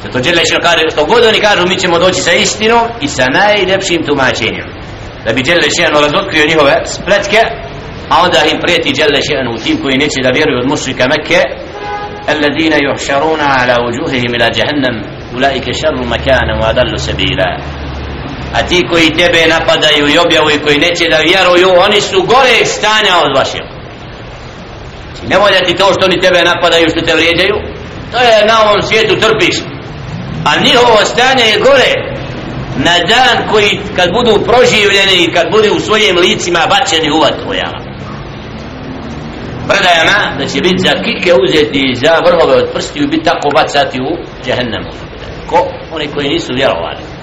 zato 0.03 0.19
džele 0.21 0.43
što 0.45 0.61
kaže 0.63 0.83
što 0.93 1.05
god 1.05 1.25
oni 1.25 1.41
kažu 1.41 1.67
mi 1.67 1.79
ćemo 1.79 1.99
doći 1.99 2.21
sa 2.21 2.33
istinom 2.33 2.85
i 3.01 3.09
sa 3.09 3.27
najljepšim 3.33 4.07
tumačenjem 4.07 4.67
da 5.25 5.33
bi 5.33 5.43
džele 5.43 5.69
što 5.71 6.01
razotkrio 6.01 6.47
njihove 6.47 6.75
spletke 6.85 7.41
a 8.09 8.23
onda 8.25 8.39
im 8.53 8.61
prijeti 8.61 8.93
džele 8.93 9.21
što 9.27 9.51
u 9.55 9.63
tim 9.65 9.83
koji 9.83 9.97
neće 9.99 10.19
da 10.23 10.31
vjeruju 10.31 10.59
od 10.59 10.69
mušrika 10.69 11.07
Mekke 11.09 11.43
الذين 12.29 12.73
يحشرون 12.73 13.41
على 13.41 13.77
وجوههم 13.85 14.35
إلى 14.35 14.51
جهنم 14.51 14.97
أولئك 15.35 15.73
شر 15.73 16.07
مكانا 16.07 16.55
وأضل 16.61 17.01
سبيلا 17.01 17.59
a 18.56 18.68
ti 18.68 18.88
koji 18.92 19.18
tebe 19.22 19.42
napadaju 19.48 20.06
i 20.08 20.18
objavu 20.18 20.50
i 20.52 20.64
koji 20.66 20.78
neće 20.78 21.10
da 21.10 21.18
vjeruju 21.18 21.70
oni 21.86 22.02
su 22.02 22.22
gore 22.22 22.66
stanja 22.66 23.14
od 23.26 23.32
vašeg. 23.38 23.66
Znači, 25.08 25.24
ne 25.32 25.38
volja 25.38 25.60
ti 25.66 25.76
to 25.76 25.94
što 25.94 26.06
oni 26.06 26.20
tebe 26.20 26.40
napadaju 26.44 26.90
što 26.90 27.02
te 27.06 27.14
vrijeđaju 27.16 27.56
to 28.12 28.18
je 28.18 28.46
na 28.46 28.56
ovom 28.66 28.82
svijetu 28.82 29.16
trpiš. 29.24 29.58
A 30.50 30.52
njihovo 30.66 30.98
stanje 31.06 31.44
je 31.44 31.60
gore. 31.60 31.92
Na 32.78 32.96
dan 33.14 33.50
koji 33.52 33.80
kad 33.96 34.10
budu 34.12 34.46
proživljeni 34.46 35.16
i 35.24 35.32
kad 35.34 35.46
budu 35.52 35.76
u 35.76 35.80
svojim 35.80 36.16
licima 36.18 36.60
bačeni 36.70 37.12
u 37.12 37.20
vatru 37.20 37.50
predajama 39.68 40.38
da 40.40 40.46
će 40.48 40.62
biti 40.62 40.88
za 40.88 40.94
kike 41.04 41.34
uzeti 41.44 41.96
za 42.04 42.14
vrhove 42.26 42.56
od 42.56 42.70
prstiju 42.74 43.04
i 43.04 43.08
biti 43.08 43.24
tako 43.24 43.50
bacati 43.56 43.98
u 44.02 44.12
džehennemu 44.46 44.90
ko? 45.50 45.68
oni 45.92 46.08
koji 46.08 46.30
nisu 46.30 46.54
vjerovali 46.54 47.15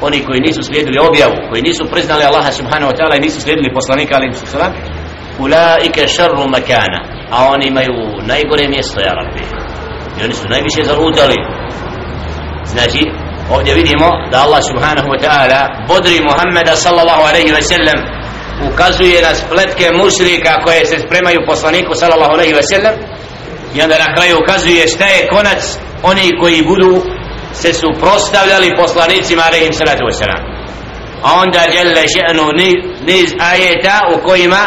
oni 0.00 0.24
koji 0.26 0.40
nisu 0.40 0.62
slijedili 0.62 0.98
objavu 1.08 1.36
koji 1.50 1.62
nisu 1.62 1.84
priznali 1.92 2.24
Allaha 2.24 2.52
subhanahu 2.52 2.92
wa 2.92 2.96
ta'ala 2.98 3.16
i 3.16 3.20
nisu 3.20 3.40
slijedili 3.40 3.74
poslanika 3.74 4.16
alim 4.16 4.32
sallam 4.34 4.72
ulaike 5.38 6.08
šarru 6.08 6.48
makana 6.48 7.00
a 7.30 7.46
oni 7.52 7.66
imaju 7.66 7.94
najgore 8.22 8.68
mjesto 8.68 9.00
ja 9.00 9.12
rabbi 9.12 9.44
i 10.20 10.24
oni 10.24 10.34
su 10.34 10.48
najviše 10.48 10.84
zarudali. 10.84 11.36
znači 12.64 13.00
ovdje 13.50 13.74
vidimo 13.74 14.08
da 14.32 14.42
Allah 14.42 14.62
subhanahu 14.70 15.08
wa 15.08 15.18
ta'ala 15.24 15.60
bodri 15.88 16.20
Muhammeda 16.28 16.76
sallallahu 16.76 17.22
alaihi 17.30 17.52
wa 17.52 17.62
sallam 17.62 17.98
ukazuje 18.72 19.22
na 19.22 19.34
spletke 19.34 19.86
mušrika 20.02 20.52
koje 20.64 20.86
se 20.86 20.98
spremaju 20.98 21.38
poslaniku 21.46 21.92
sallallahu 21.94 22.32
alaihi 22.32 22.54
wa 22.54 22.62
sallam 22.72 22.94
i 23.74 23.82
onda 23.82 23.96
na 23.98 24.14
kraju 24.14 24.38
ukazuje 24.42 24.88
šta 24.88 25.06
je 25.06 25.28
konac 25.28 25.62
oni 26.02 26.26
koji 26.40 26.62
budu 26.62 27.02
se 27.53 27.73
suprostavljali 27.73 28.75
poslanicima 28.77 29.43
alaihim 29.47 29.73
salatu 29.73 30.03
wa 30.03 30.11
sallam 30.11 30.43
a 31.23 31.29
onda 31.41 31.61
jelle 31.75 32.03
še'nu 32.15 32.45
niz 33.05 33.29
ajeta 33.51 33.99
u 34.15 34.27
kojima 34.27 34.63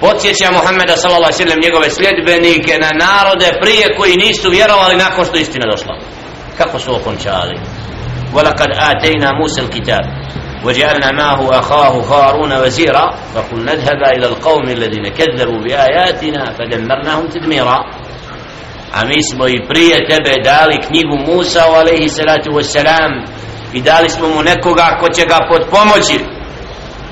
podsjeća 0.00 0.50
Muhammeda 0.52 0.96
sallallahu 0.96 1.24
alaihi 1.32 1.42
wa 1.42 1.46
sallam 1.46 1.64
njegove 1.66 1.90
sljedbenike 1.90 2.74
na 2.78 2.90
narode 3.04 3.48
prije 3.62 3.86
koji 3.98 4.16
nisu 4.16 4.50
vjerovali 4.50 4.96
nakon 4.96 5.24
što 5.24 5.36
istina 5.36 5.66
došla 5.72 5.98
kako 6.58 6.78
su 6.78 6.94
okončali 6.94 7.56
ولقد 8.34 8.70
آتينا 8.90 9.32
موسى 9.32 9.60
الكتاب 9.60 10.04
وجعلنا 10.64 11.12
معه 11.12 11.58
أخاه 11.58 11.94
هارون 12.00 12.52
وزيرا 12.52 13.16
فقل 13.34 13.64
نذهب 13.64 14.00
إلى 14.16 14.26
القوم 14.26 14.62
الذين 14.68 15.08
كذبوا 15.08 15.58
بآياتنا 15.64 16.44
فدمرناهم 16.52 17.26
تدميرا 17.28 17.84
a 18.93 19.05
mi 19.05 19.19
smo 19.29 19.47
i 19.47 19.63
prije 19.69 19.97
tebe 20.09 20.33
dali 20.43 20.83
knjigu 20.87 21.15
Musa 21.27 21.63
alaihi 21.79 22.09
salatu 22.09 22.49
wasalam 22.57 23.11
i 23.73 23.81
dali 23.81 24.09
smo 24.09 24.27
mu 24.27 24.43
nekoga 24.43 24.97
ko 24.99 25.09
će 25.09 25.25
ga 25.25 25.37
podpomoći 25.51 26.17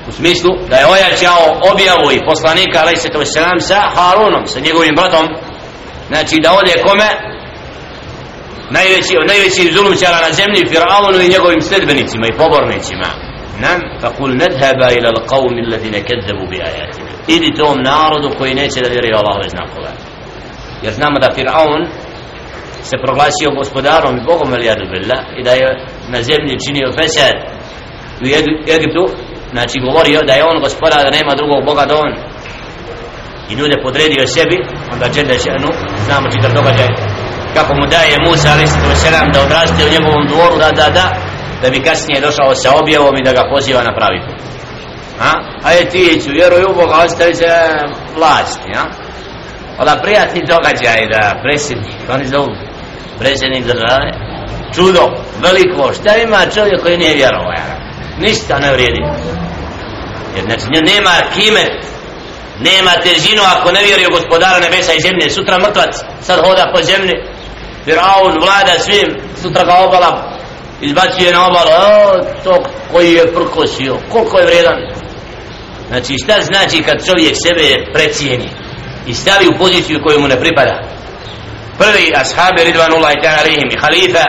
u 0.08 0.12
smislu 0.12 0.50
da 0.70 0.76
je 0.76 0.86
ojačao 0.86 1.44
objavu 1.72 2.12
i 2.12 2.24
poslanika 2.30 2.76
alaihi 2.80 3.00
salatu 3.00 3.20
wasalam 3.24 3.58
sa 3.58 3.80
Harunom, 3.94 4.46
sa 4.46 4.60
njegovim 4.60 4.94
bratom. 4.94 5.26
Znači 6.08 6.36
da 6.44 6.52
ode 6.60 6.74
kome? 6.86 7.08
Najveći, 8.70 9.14
najveći 9.28 9.72
zulumčara 9.74 10.18
na 10.26 10.32
zemlji 10.40 10.70
Fir'aunu 10.72 11.20
i 11.24 11.32
njegovim 11.34 11.62
sledbenicima 11.62 12.26
i 12.26 12.36
pobornicima. 12.42 13.08
Nam 13.64 13.78
fakul 14.00 14.30
nedheba 14.42 14.88
ila 14.98 15.10
l'qawmi 15.16 15.60
alladine 15.66 16.00
kedzebu 16.08 16.44
bi 16.50 16.58
ajatina. 16.68 17.10
Idi 17.34 17.50
tom 17.58 17.76
narodu 17.82 18.28
koji 18.38 18.54
neće 18.54 18.80
da 18.80 18.88
vjeruje 18.88 19.14
Allahove 19.14 19.48
znakove 19.48 20.09
jer 20.82 20.92
znamo 20.94 21.16
da 21.18 21.34
Fir'aun 21.36 21.80
se 22.88 22.96
proglasio 23.04 23.58
gospodarom 23.60 24.16
i 24.16 24.26
Bogom 24.30 24.50
billah 24.92 25.22
i 25.38 25.42
da 25.42 25.52
je 25.60 25.68
na 26.08 26.22
zemlji 26.22 26.62
činio 26.64 26.94
fesad 26.98 27.36
u 28.22 28.24
Egiptu 28.76 29.04
znači 29.52 29.76
govorio 29.86 30.20
da 30.28 30.32
je 30.32 30.44
on 30.44 30.62
gospodar 30.66 31.00
da 31.04 31.16
nema 31.18 31.32
drugog 31.40 31.60
Boga 31.64 31.84
do 31.90 31.96
on 32.04 32.12
i 33.50 33.52
ljude 33.58 33.76
podredio 33.82 34.26
sebi 34.26 34.56
onda 34.92 35.06
džede 35.14 35.34
še'nu 35.44 35.70
znamo 36.06 36.26
čitav 36.34 36.52
događaj 36.58 36.88
kako 37.56 37.72
mu 37.78 37.84
daje 37.94 38.14
Musa 38.26 38.48
a.s. 38.54 39.02
da 39.34 39.40
odraste 39.46 39.80
u 39.84 39.92
njegovom 39.94 40.24
dvoru 40.32 40.56
da 40.58 40.70
da 40.80 40.86
da 40.98 41.06
da 41.62 41.70
bi 41.70 41.84
kasnije 41.88 42.20
došao 42.20 42.54
sa 42.54 42.70
objavom 42.80 43.14
i 43.16 43.24
da 43.24 43.32
ga 43.32 43.50
poziva 43.54 43.82
na 43.82 43.92
pravi 43.98 44.20
put 44.26 44.38
a? 45.28 45.30
a 45.64 45.72
je 45.72 45.90
ti 45.90 46.20
ću 46.24 46.30
vjeruj 46.32 46.62
u 46.70 46.74
Boga 46.74 46.96
ostavi 47.04 47.34
se 47.34 47.50
vlasti 48.16 48.70
a? 48.80 49.09
Ola 49.80 49.96
prijatni 50.02 50.40
događaj 50.46 51.00
da 51.12 51.40
predsjednik 51.42 52.00
oni 52.14 52.26
zovu 52.26 52.52
predsjednik 53.18 53.64
države 53.64 54.08
čudo, 54.74 55.04
veliko 55.42 55.92
šta 55.92 56.16
ima 56.16 56.40
čovjek 56.54 56.82
koji 56.82 56.98
nije 56.98 57.14
vjerovao 57.14 57.52
ništa 58.18 58.58
ne 58.58 58.72
vrijedi. 58.72 59.00
Jer 60.36 60.44
znači 60.44 60.66
nema 60.92 61.14
kime 61.34 61.64
nema 62.60 62.90
težinu 63.02 63.42
ako 63.56 63.72
ne 63.72 63.82
vjeruje 63.82 64.08
gospodara 64.10 64.58
nebesa 64.58 64.92
i 64.92 65.00
zemlje. 65.00 65.30
Sutra 65.30 65.58
mrtvac 65.58 65.94
sad 66.20 66.38
hoda 66.46 66.72
po 66.74 66.82
zemlji 66.82 67.14
Firaun 67.84 68.32
vlada 68.44 68.78
svim 68.78 69.08
sutra 69.42 69.64
ga 69.64 69.74
obala 69.74 70.38
izbacuje 70.80 71.32
na 71.32 71.46
obalu. 71.46 71.70
O, 71.70 72.24
to 72.44 72.62
koji 72.92 73.12
je 73.12 73.32
prkosio 73.34 73.96
koliko 74.12 74.38
je 74.38 74.46
vredan 74.46 74.78
znači 75.88 76.18
šta 76.18 76.34
znači 76.42 76.82
kad 76.82 77.06
čovjek 77.06 77.34
sebe 77.46 77.92
precijeni? 77.94 78.48
I 79.10 79.14
stavi 79.14 79.46
u 79.48 79.58
poziciju 79.58 80.02
koju 80.04 80.20
mu 80.20 80.28
ne 80.28 80.40
pripada 80.40 80.74
prvi 81.78 82.06
ashabi 82.22 82.64
ridvanullah 82.64 83.12
i 83.12 83.22
ta'arihim 83.24 83.68
i 83.72 83.80
halifa 83.82 84.26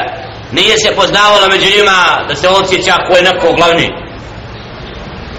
nije 0.51 0.75
se 0.77 0.95
poznavalo 0.95 1.45
među 1.53 1.67
njima 1.77 1.97
da 2.27 2.35
se 2.35 2.47
osjeća 2.49 2.95
ko 3.07 3.11
je 3.17 3.23
neko 3.23 3.53
glavni 3.53 3.87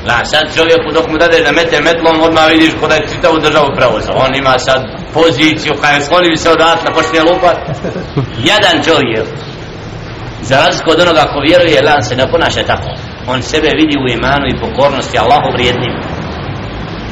Na, 0.06 0.25
sad 0.25 0.54
čovjeku 0.56 0.88
dok 0.94 1.06
mu 1.08 1.18
dade 1.18 1.38
da 1.40 1.52
mete 1.52 1.80
metlom, 1.80 2.20
odmah 2.22 2.46
vidiš 2.49 2.72
kod 2.80 2.90
je 2.90 3.08
čitavu 3.14 3.38
državu 3.38 3.68
preuzao. 3.76 4.16
On 4.16 4.34
ima 4.34 4.58
sad 4.58 4.80
poziciju, 5.14 5.75
kada 5.80 5.94
je 5.94 6.04
skloni 6.04 6.37
se 6.37 6.50
odatle, 6.50 6.94
počne 6.94 7.22
lupat. 7.22 7.58
Jedan 8.50 8.84
čovjek, 8.84 9.26
za 10.42 10.56
razliku 10.56 10.90
od 10.90 11.00
onoga 11.00 11.20
ko 11.32 11.38
vjeruje, 11.49 11.82
lan 11.82 12.02
se 12.02 12.16
ne 12.16 12.30
ponaša 12.30 12.62
tako. 12.62 12.90
On 13.26 13.42
sebe 13.42 13.70
vidi 13.80 13.96
u 13.99 14.08
imanu 14.16 14.46
i 14.49 14.61
pokornosti 14.61 15.18
Allahu 15.18 15.49
vrijednim. 15.54 15.94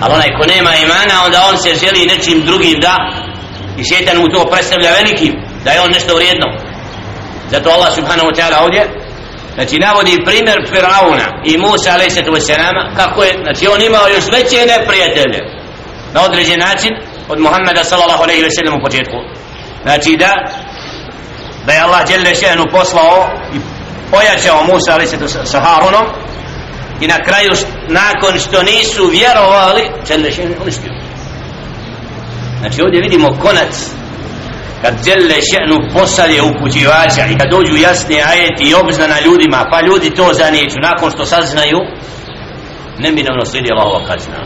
Ali 0.00 0.14
onaj 0.14 0.30
ko 0.38 0.46
nema 0.54 0.72
imana, 0.76 1.14
onda 1.26 1.38
on 1.50 1.58
se 1.58 1.86
želi 1.86 2.06
nečim 2.06 2.44
drugim 2.46 2.80
da 2.80 2.94
i 3.78 3.84
šetan 3.84 4.16
mu 4.18 4.28
to 4.28 4.50
predstavlja 4.50 4.90
velikim, 4.90 5.34
da 5.64 5.70
je 5.70 5.80
on 5.80 5.90
nešto 5.92 6.14
vrijedno. 6.14 6.46
Zato 7.50 7.70
Allah 7.70 7.94
subhanahu 7.94 8.28
wa 8.30 8.36
ta'ala 8.36 8.62
ovdje 8.64 9.00
Znači 9.54 9.78
navodi 9.78 10.24
primjer 10.24 10.58
Firauna 10.68 11.26
i 11.44 11.58
Musa 11.58 11.90
a.s. 11.90 12.16
kako 12.96 13.22
je, 13.22 13.32
znači 13.42 13.66
on 13.74 13.82
imao 13.82 14.08
još 14.08 14.24
veće 14.32 14.66
neprijatelje 14.66 15.40
na 16.14 16.24
određen 16.24 16.58
način 16.58 16.90
od 17.28 17.40
Muhammeda 17.40 17.84
sallallahu 17.84 18.22
alaihi 18.22 18.42
wa 18.42 18.54
sallam 18.58 18.80
u 18.80 18.84
početku. 18.84 19.18
Znači 19.82 20.16
da 20.16 20.32
da 21.66 21.72
je 21.72 21.80
Allah 21.80 22.06
djelje 22.06 22.34
šehnu 22.34 22.64
poslao 22.72 23.30
i 23.54 23.58
pojačao 24.10 24.64
Musa 24.64 24.92
alaihissalatu 24.92 25.48
sa 25.52 25.60
Harunom 25.60 26.06
i 27.00 27.06
na 27.06 27.18
kraju 27.24 27.50
nakon 27.88 28.38
što 28.38 28.62
nisu 28.62 29.06
vjerovali 29.06 29.82
djelje 30.06 30.32
šehnu 30.32 30.54
uništio. 30.62 30.92
Znači 32.60 32.82
ovdje 32.82 33.00
vidimo 33.00 33.38
konac. 33.42 33.74
Kad 34.82 34.94
djelje 35.04 35.34
še'nu 35.50 35.92
posalje 35.92 36.42
upućivača 36.42 37.24
i 37.30 37.38
kad 37.38 37.50
dođu 37.50 37.76
jasne 37.76 38.22
ajeti 38.32 38.64
i 38.64 38.74
obznana 38.74 39.20
ljudima 39.20 39.66
pa 39.70 39.86
ljudi 39.86 40.10
to 40.10 40.32
zanijeću 40.32 40.76
nakon 40.82 41.10
što 41.10 41.24
saznaju 41.24 41.78
neminovno 42.98 43.44
slijedi 43.44 43.70
Allahova 43.72 44.06
kazna. 44.06 44.36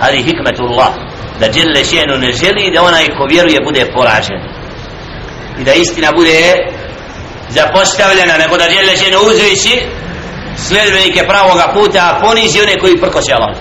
Hadi 0.00 0.22
hikmetullah 0.22 0.88
da 1.40 1.48
djelje 1.48 1.84
še'nu 1.84 2.18
ne 2.18 2.32
želi 2.32 2.70
da 2.74 2.82
onaj 2.82 3.06
ko 3.06 3.26
vjeruje 3.30 3.60
bude 3.64 3.84
poražen. 3.94 4.40
I 5.60 5.64
da 5.64 5.72
istina 5.72 6.12
bude 6.16 6.38
zapostavljena 7.48 8.36
nego 8.38 8.56
da 8.56 8.68
djelje 8.68 8.96
še'nu 8.96 9.18
uzvići 9.30 9.86
sljedbenike 10.56 11.26
pravoga 11.26 11.66
puta 11.74 12.00
a 12.00 12.20
ponizi 12.20 12.60
one 12.60 12.78
koji 12.78 13.00
prkosi 13.00 13.32
Allah. 13.32 13.56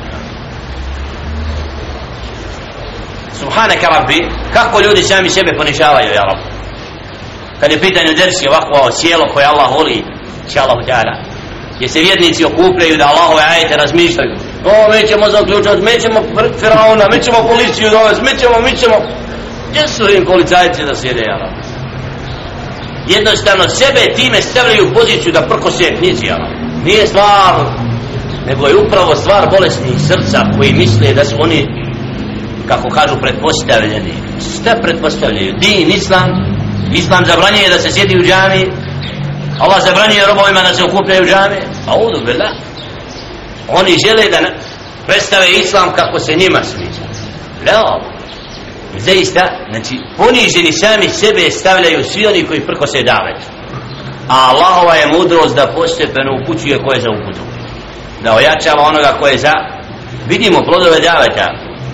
Subhanaka 3.39 3.87
Rabbi 3.89 4.19
kako 4.53 4.79
ljudi 4.79 5.03
sami 5.03 5.29
sebe 5.29 5.51
ponižavaju 5.57 6.09
ja 6.13 6.21
Rabbi 6.21 6.55
kad 7.59 7.71
je 7.71 7.79
pitanje 7.79 8.13
dersi 8.13 8.45
ovako 8.49 8.91
cijelo 8.91 9.25
koje 9.33 9.45
Allah 9.45 9.69
voli 9.77 10.03
će 10.49 10.59
Allah 10.59 10.77
ta'ala. 10.87 11.15
Gdje 11.75 11.87
se 11.87 11.99
vjednici 11.99 12.45
okupljaju 12.45 12.97
da 12.97 13.07
Allahove 13.07 13.43
ajete 13.49 13.75
razmišljaju. 13.77 14.35
O 14.65 14.91
mi 14.91 15.07
ćemo 15.07 15.29
zaključati 15.29 15.81
mi 15.81 16.01
ćemo 16.01 16.19
faraona 16.61 17.05
mi 17.11 17.23
ćemo 17.23 17.47
policiju 17.47 17.89
dovesti 17.89 18.23
mi 18.23 18.39
ćemo 18.39 18.55
mi 18.59 18.77
ćemo. 18.77 18.95
Gdje 19.69 19.87
su 19.87 20.03
im 20.17 20.25
policajci 20.25 20.85
da 20.85 20.95
sjede 20.95 21.21
ja 21.21 21.37
Rabbi 21.37 21.75
jednostavno 23.07 23.69
sebe 23.69 24.13
time 24.15 24.41
stavljaju 24.41 24.87
u 24.87 24.93
poziciju 24.93 25.31
da 25.31 25.41
prkose 25.41 25.95
knjizi 25.97 26.29
Allah 26.29 26.64
nije 26.85 27.07
stvar 27.07 27.53
nego 28.47 28.67
je 28.67 28.75
upravo 28.75 29.15
stvar 29.15 29.49
bolesnih 29.49 29.95
srca 30.07 30.39
koji 30.57 30.73
misle 30.73 31.13
da 31.13 31.25
su 31.25 31.35
oni 31.39 31.67
kako 32.67 32.89
kažu 32.89 33.15
pretpostavljeni. 33.21 34.13
Šta 34.59 34.75
pretpostavljaju? 34.81 35.53
Din 35.59 35.91
islam. 35.91 36.29
Islam 36.93 37.25
zabranjuje 37.25 37.69
da 37.69 37.79
se 37.79 37.91
sjedi 37.91 38.19
u 38.19 38.23
džami. 38.23 38.71
Allah 39.59 39.83
zabranjuje 39.83 40.25
robovima 40.27 40.61
da 40.61 40.73
se 40.73 40.83
okupljaju 40.83 41.23
u 41.23 41.27
džami. 41.27 41.59
A 41.87 41.95
udu 41.95 42.25
bila 42.25 42.49
oni 43.67 43.95
žele 44.05 44.29
da 44.31 44.39
predstave 45.07 45.45
islam 45.51 45.91
kako 45.95 46.19
se 46.19 46.35
njima 46.35 46.63
sviđa. 46.63 47.05
Ne 47.65 47.73
zaista, 48.99 49.47
znači, 49.71 49.95
poniženi 50.17 50.71
sami 50.71 51.09
sebe 51.09 51.51
stavljaju 51.51 52.03
svi 52.03 52.27
oni 52.27 52.43
koji 52.43 52.65
prko 52.65 52.87
se 52.87 53.03
davet. 53.03 53.54
A 54.29 54.49
Allahova 54.51 54.93
je 54.95 55.07
mudrost 55.17 55.55
da 55.55 55.73
postepeno 55.75 56.31
upućuje 56.41 56.83
koje 56.83 57.01
za 57.01 57.09
uputu. 57.09 57.43
Da 58.23 58.35
ojačava 58.35 58.83
onoga 58.83 59.17
koje 59.19 59.31
je 59.31 59.37
za... 59.37 59.53
Vidimo 60.27 60.59
plodove 60.67 60.99
daveta. 60.99 61.47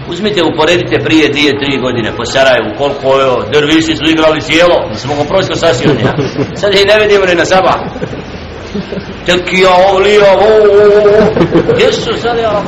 Uzmite, 0.10 0.44
uporedite 0.44 1.04
prije 1.06 1.30
dvije, 1.30 1.60
tri 1.60 1.78
godine 1.78 2.12
po 2.18 2.26
Sarajevu, 2.26 2.70
koliko 2.78 3.20
je, 3.20 3.52
drviši 3.52 3.96
su 3.96 4.06
igrali 4.10 4.42
cijelo, 4.42 4.76
da 4.90 4.96
smo 4.96 5.16
ga 5.16 5.24
prosto 5.24 5.56
sasijoni. 5.56 6.04
Sad 6.62 6.74
ih 6.74 6.86
ne 6.88 7.00
vidimo 7.00 7.26
ni 7.26 7.36
na 7.36 7.46
sabah. 7.46 7.76
Tekija, 9.26 9.70
ovlija, 9.92 10.32
ovo, 10.34 10.50
gdje 11.74 11.94
su 11.94 12.14
sad, 12.22 12.38
ja? 12.38 12.64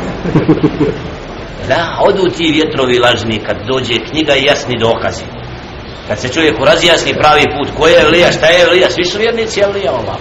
da 1.68 1.98
odu 2.08 2.30
ti 2.38 2.52
vjetrovi 2.54 3.00
lažni 3.00 3.40
kad 3.48 3.58
dođe 3.68 3.94
knjiga 4.10 4.36
i 4.36 4.46
jasni 4.46 4.78
dokazi 4.80 5.24
kad 6.08 6.20
se 6.20 6.30
čovjeku 6.30 6.66
razjasni 6.66 7.14
pravi 7.14 7.44
put 7.44 7.78
ko 7.78 7.88
je 7.88 8.02
Elija, 8.02 8.32
šta 8.32 8.46
je 8.46 8.62
Elija? 8.62 8.90
Svi 8.90 9.06
su 9.06 9.18
vjernici 9.20 9.62
Elija 9.62 9.92
Allah 9.92 10.18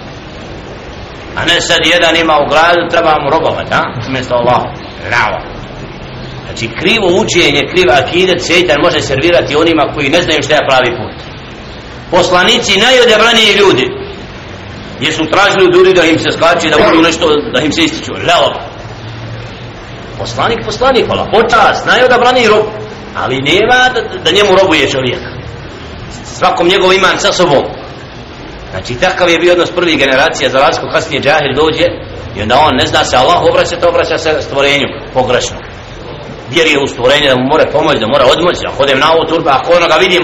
a 1.35 1.45
ne 1.45 1.61
sad 1.61 1.79
jedan 1.93 2.15
ima 2.15 2.35
u 2.43 2.49
gradu 2.51 2.89
treba 2.91 3.13
mu 3.23 3.29
robovat 3.29 3.67
a? 3.71 3.81
Umjesto 4.07 4.35
Allah 4.35 4.61
Nava. 5.15 5.41
znači 6.45 6.65
krivo 6.79 7.07
učenje 7.21 7.61
kriva 7.71 7.93
akidet 8.03 8.41
sejtan 8.41 8.77
može 8.83 9.01
servirati 9.01 9.55
onima 9.55 9.83
koji 9.93 10.09
ne 10.09 10.21
znaju 10.21 10.43
šta 10.43 10.53
je 10.55 10.67
pravi 10.69 10.91
put. 10.99 11.15
Poslanici 12.11 12.79
najodebraniji 12.79 13.53
ljudi. 13.61 13.85
Jesu 15.01 15.17
su 15.17 15.31
tražili 15.31 15.73
ljudi 15.75 15.93
da 15.93 16.03
im 16.05 16.19
se 16.19 16.31
skače 16.31 16.69
da 16.69 16.89
budu 16.89 17.01
nešto 17.01 17.25
da 17.53 17.59
im 17.61 17.71
se 17.71 17.83
ističu. 17.83 18.11
Leo 18.13 18.49
poslanik 20.17 20.59
poslanik 20.65 21.05
hvala 21.05 21.25
počas 21.35 21.85
najodebraniji 21.85 22.47
rob. 22.47 22.65
Ali 23.15 23.35
nema 23.41 23.79
da, 23.93 24.01
da 24.23 24.31
njemu 24.31 24.51
robuje 24.61 24.89
čovjek 24.89 25.32
svakom 26.43 26.67
njegov 26.67 26.93
iman 26.93 27.17
sa 27.19 27.33
sobom. 27.33 27.63
Znači 28.71 28.95
takav 28.95 29.29
je 29.29 29.39
bio 29.39 29.53
odnos 29.53 29.71
prvih 29.71 29.97
generacija 29.97 30.49
za 30.49 30.59
razliku 30.59 30.87
kasnije 30.93 31.21
džahil 31.21 31.53
dođe 31.55 31.85
i 32.35 32.41
onda 32.41 32.55
on 32.59 32.75
ne 32.77 32.85
zna 32.87 33.05
se 33.05 33.17
Allah 33.17 33.41
obraća 33.49 33.79
to 33.79 33.89
obraća 33.89 34.17
se 34.17 34.41
stvorenju 34.41 34.87
pogrešno. 35.13 35.57
Vjeruje 36.49 36.83
u 36.83 36.87
stvorenje 36.87 37.29
da 37.29 37.35
mu 37.35 37.43
mora 37.51 37.65
pomoći 37.71 37.99
da 37.99 38.07
mora 38.07 38.25
odmoći 38.33 38.65
da 38.65 38.75
hodem 38.77 38.99
na 38.99 39.11
ovu 39.13 39.23
turba 39.29 39.51
ako 39.51 39.73
onoga 39.73 39.95
vidim. 39.95 40.23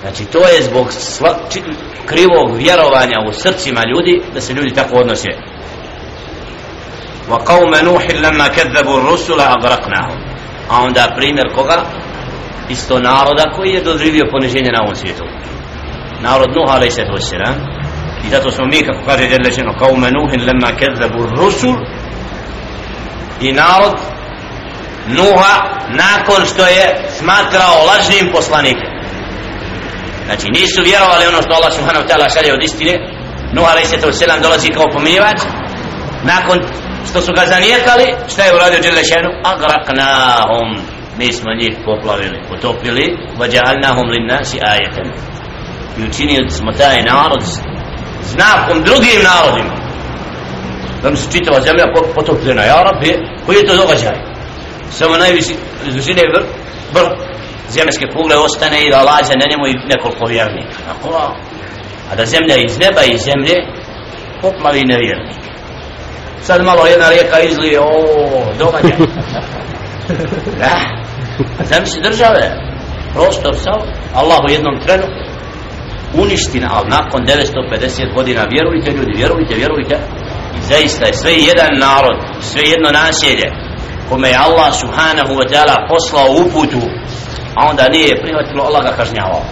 Znači 0.00 0.24
to 0.24 0.38
je 0.38 0.62
zbog 0.62 0.86
sva, 0.92 1.30
či, 1.52 1.62
krivog 2.06 2.56
vjerovanja 2.56 3.18
u 3.28 3.32
srcima 3.32 3.82
ljudi 3.92 4.22
da 4.34 4.40
se 4.40 4.52
ljudi 4.52 4.74
tako 4.74 4.96
odnose. 4.96 5.28
Wa 7.30 7.38
نوح 7.82 8.10
لما 8.10 8.48
كذبوا 8.48 8.98
الرسل 9.00 9.40
ar-rusula 9.40 9.56
aghraqnahum. 9.56 10.18
A 10.70 10.82
onda 10.82 11.12
primjer 11.16 11.46
koga? 11.54 11.82
Isto 12.68 12.98
naroda 12.98 13.44
koji 13.56 13.70
je 13.70 13.82
doživio 13.82 14.30
poniženje 14.30 14.70
na 14.72 14.80
ovom 14.82 14.96
svijetu. 14.96 15.24
Narod 16.20 16.50
Nuh 16.56 16.74
alaih 16.74 16.92
sallatu 16.92 17.16
wassalam 17.18 17.54
i 18.26 18.28
zato 18.30 18.50
smo 18.50 18.64
mi 18.66 18.86
kako 18.86 19.00
kaže 19.06 19.28
Đelešeno 19.28 19.72
qawma 19.80 20.08
nuhin 20.16 20.40
lamma 20.48 20.70
kadzabu 20.80 21.22
ar-rusul 21.22 21.74
i 23.40 23.52
narod 23.52 23.96
Nuha 25.06 25.54
nakon 25.88 26.46
što 26.46 26.66
je 26.66 27.08
smatrao 27.18 27.86
lažnim 27.86 28.32
poslanikom 28.32 28.90
znači 30.26 30.46
nisu 30.58 30.82
vjerovali 30.82 31.26
ono 31.26 31.42
što 31.42 31.54
Allah 31.54 31.72
subhanahu 31.72 32.06
ta'ala 32.08 32.34
šalje 32.34 32.52
od 32.54 32.62
istine. 32.62 32.94
Nuh 33.52 33.64
a.s. 33.70 34.42
dolazi 34.42 34.68
kao 34.68 34.86
pomirivač 34.92 35.40
nakon 36.22 36.58
što 37.08 37.20
su 37.20 37.32
ga 37.32 37.46
zanijekali 37.46 38.06
šta 38.32 38.44
je 38.44 38.54
uradio 38.54 38.80
Đelešenu 38.80 39.30
agraknahum 39.52 40.93
mi 41.18 41.32
smo 41.32 41.54
njih 41.60 41.74
poplavili 41.84 42.38
potopili. 42.48 43.16
Vađa'alnahum 43.38 44.06
linnasi 44.10 44.58
ajetem 44.62 45.08
i 45.98 46.08
učinili 46.08 46.50
smo 46.50 46.72
taj 46.72 47.02
narod 47.02 47.42
znakom 48.22 48.82
drugim 48.82 49.20
narodima. 49.32 49.74
Da 51.02 51.10
mi 51.10 51.16
se 51.16 51.32
čitava 51.32 51.60
zemlja 51.60 51.86
potopljena. 52.14 52.62
Ja 52.62 52.82
rabbi 52.82 53.12
koji 53.46 53.56
je 53.56 53.66
to 53.66 53.76
događaj? 53.76 54.16
Samo 54.90 55.16
najviši 55.16 55.54
izvišine 55.86 56.22
vrh 56.34 56.46
vrh 56.94 57.10
zemljske 57.68 58.06
kugle 58.14 58.36
ostane 58.36 58.78
i 58.82 58.90
da 58.90 59.02
lađe 59.02 59.34
na 59.36 59.46
njemu 59.50 59.64
i 59.66 59.88
nekoliko 59.92 60.24
vjernika. 60.26 60.78
A 62.10 62.14
da 62.16 62.24
zemlja 62.24 62.56
iz 62.56 62.78
neba 62.78 63.02
i 63.02 63.18
zemlje 63.18 63.56
poplavi 64.42 64.82
nevjernik 64.84 65.44
sad 66.46 66.64
malo 66.64 66.86
jedna 66.86 67.08
rijeka 67.08 67.40
izlije 67.40 67.80
o 67.80 67.92
događaj. 68.58 68.98
Da 70.58 71.03
Pa 71.58 71.64
zemlji 71.64 72.02
države 72.02 72.42
prostor 73.14 73.54
sav 73.64 73.80
Allah 74.14 74.38
u 74.48 74.50
jednom 74.50 74.80
trenu 74.86 75.06
uniština 76.22 76.68
ali 76.72 76.88
nakon 76.90 77.20
950 77.26 78.14
godina 78.14 78.42
vjerujte 78.54 78.90
ljudi 78.90 79.12
vjerujte 79.16 79.54
vjerujte 79.54 79.96
i 80.58 80.62
zaista 80.62 81.06
je 81.06 81.14
sve 81.14 81.32
jedan 81.32 81.72
narod 81.78 82.18
sve 82.40 82.62
jedno 82.62 82.90
naselje 82.90 83.48
kome 84.08 84.28
je 84.28 84.42
Allah 84.46 84.70
subhanahu 84.82 85.32
wa 85.40 85.46
ta'ala 85.50 85.76
poslao 85.88 86.28
uputu 86.44 86.82
a 87.56 87.60
onda 87.70 87.88
nije 87.88 88.20
prihvatilo 88.22 88.64
Allah 88.64 88.82
ga 88.84 88.92
kažnjavao. 89.00 89.42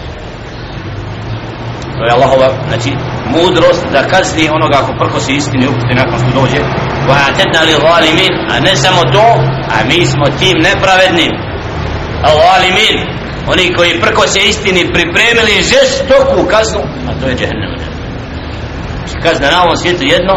To 1.97 2.01
je 2.05 2.11
Allahova 2.17 2.49
znači 2.69 2.91
mudrost 3.35 3.85
da 3.91 4.09
kazni 4.13 4.49
onoga 4.57 4.77
ko 4.85 4.91
prkosi 4.99 5.33
istini 5.33 5.67
uputi 5.67 5.93
nakon 6.01 6.17
što 6.19 6.39
dođe. 6.39 6.59
Wa 7.09 7.15
atedna 7.29 7.61
li 7.67 7.73
zalimin 7.87 8.33
a 8.51 8.59
ne 8.59 8.75
samo 8.75 9.01
to 9.15 9.27
a 9.73 9.77
mi 9.89 10.05
smo 10.05 10.25
tim 10.39 10.57
nepravednim 10.69 11.52
a 12.23 12.29
zalimin 12.41 12.97
oni 13.47 13.73
koji 13.73 14.01
prkose 14.01 14.39
istini 14.39 14.91
pripremili 14.93 15.63
žestoku 15.71 16.47
kaznu 16.49 16.81
a 17.09 17.11
to 17.21 17.27
je 17.27 17.35
džehennem. 17.35 17.73
Kazna 19.23 19.51
na 19.51 19.63
ovom 19.63 19.77
svijetu 19.77 20.03
jedno 20.03 20.35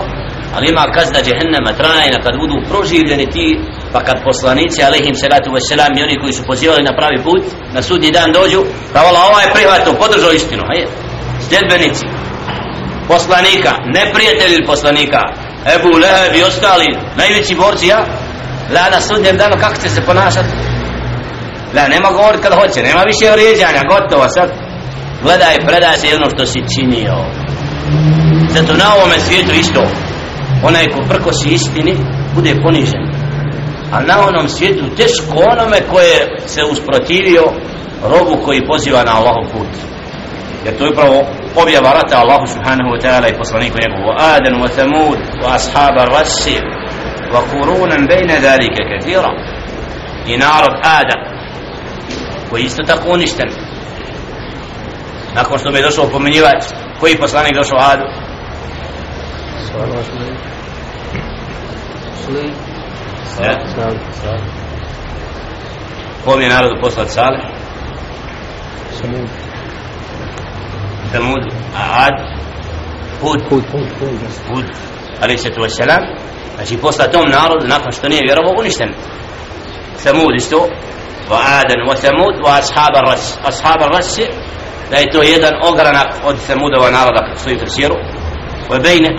ali 0.55 0.67
ima 0.69 0.85
kazna 0.97 1.21
džehennema 1.27 1.73
trajna 1.81 2.19
kad 2.25 2.35
budu 2.43 2.57
proživljeni 2.71 3.27
ti 3.35 3.47
pa 3.93 4.01
kad 4.07 4.17
poslanici 4.25 4.85
alehim 4.89 5.15
salatu 5.15 5.51
wasalam 5.57 5.93
i 5.99 6.03
oni 6.07 6.21
koji 6.21 6.33
su 6.33 6.43
pozivali 6.51 6.83
na 6.83 6.97
pravi 6.99 7.19
put 7.27 7.45
na 7.75 7.83
sudnji 7.83 8.11
dan 8.11 8.33
dođu 8.33 8.61
pa 8.93 9.01
vala 9.01 9.21
ovaj 9.31 9.47
prihvatio, 9.55 9.93
podržao 10.03 10.33
istinu 10.33 10.63
hajde 10.69 10.87
sljedbenici 11.49 12.07
poslanika 13.09 13.73
neprijatelji 13.99 14.67
poslanika 14.67 15.21
Ebu 15.75 15.91
Leheb 16.03 16.35
i 16.35 16.43
ostali 16.43 16.89
najveći 17.17 17.55
borci 17.55 17.87
ja 17.87 18.01
la 18.75 18.91
na 18.91 19.01
sudnjem 19.01 19.37
danu 19.37 19.57
kako 19.61 19.77
će 19.83 19.89
se 19.89 20.01
ponašati? 20.01 20.66
Da, 21.77 21.89
nema 21.89 22.09
govorit 22.19 22.41
kad 22.43 22.53
hoće 22.55 22.81
nema 22.89 23.03
više 23.11 23.27
vrijeđanja 23.33 23.83
gotovo 23.93 24.25
sad 24.29 24.49
gledaj 25.23 25.55
predaj 25.67 25.97
se 25.97 26.07
jedno 26.07 26.27
što 26.35 26.47
si 26.47 26.69
činio. 26.75 27.17
Zato 28.55 28.73
na 28.83 28.89
ovome 28.97 29.19
svijetu 29.19 29.53
isto 29.53 29.83
onaj 30.69 30.87
ko 30.93 31.01
prkosi 31.09 31.49
istini 31.49 31.95
bude 32.35 32.53
ponižen. 32.65 33.05
A 33.93 33.97
na 34.11 34.17
onom 34.29 34.49
svijetu 34.49 34.85
teško 34.97 35.37
onome 35.53 35.79
koje 35.93 36.17
se 36.47 36.63
usprotivio 36.73 37.45
robu 38.13 38.35
koji 38.45 38.67
poziva 38.67 39.03
na 39.05 39.13
Allahov 39.19 39.45
put. 39.53 39.73
Jer 40.65 40.79
to 40.79 40.85
je 40.85 40.91
upravo 40.91 41.19
objava 41.63 41.91
rata 41.93 42.17
Allahu 42.23 42.47
subhanahu 42.55 42.91
wa 42.95 43.01
ta'ala 43.03 43.27
i 43.29 43.39
poslaniku 43.39 43.77
njegovu. 43.85 44.11
Adan 44.35 44.55
wa 44.63 44.69
Thamud 44.77 45.19
wa 45.43 45.49
ashaba 45.59 46.05
rasir 46.05 46.63
wa 47.33 47.41
kurunan 47.51 48.07
bejne 48.11 48.41
dhalike 48.41 48.83
kathira. 48.91 49.31
I 50.27 50.37
narod 50.37 50.75
Adam 50.99 51.26
koji 52.57 52.65
isto 52.65 52.83
tako 52.87 53.09
uništen 53.09 53.49
nakon 55.35 55.59
što 55.59 55.71
mi 55.71 55.79
je 55.79 55.83
došao 55.83 56.09
pomenjivač 56.09 56.65
koji 57.01 57.19
poslanik 57.19 57.55
došao 57.55 57.79
Adu 57.79 58.07
Kom 66.25 66.41
je 66.41 66.49
narodu 66.49 66.81
poslat 66.81 67.09
Salih? 67.11 67.45
Samud. 71.13 71.43
Ad? 71.75 72.15
Hud. 73.21 73.41
Hud. 74.49 74.65
Ali 75.23 75.39
se 75.39 75.51
tu 75.51 75.61
wasalam. 75.61 76.17
Znači 76.57 76.77
posla 76.77 77.05
tom 77.05 77.31
narodu 77.31 77.67
nakon 77.67 77.93
što 77.93 78.09
nije 78.09 78.23
vjerovo 78.27 78.55
uništen. 78.61 78.89
Samud 79.97 80.35
isto. 80.37 80.69
Wa 81.30 81.40
Adan 81.60 81.80
wa 81.88 81.96
Samud 81.96 82.36
wa 82.46 82.58
ashab 82.60 82.96
ar-ras. 82.96 83.38
Ashab 83.44 83.82
ar-ras 83.82 84.20
da 84.92 84.98
je 84.98 85.12
to 85.12 85.24
jedan 85.24 85.54
ogranak 85.64 86.10
od 86.24 86.36
Samudova 86.48 86.90
naroda 86.92 87.20
kako 87.26 87.40
stoji 87.40 87.56
u 87.56 87.60
tefsiru. 87.60 87.96
Wa 88.70 88.82
bejne. 88.84 89.10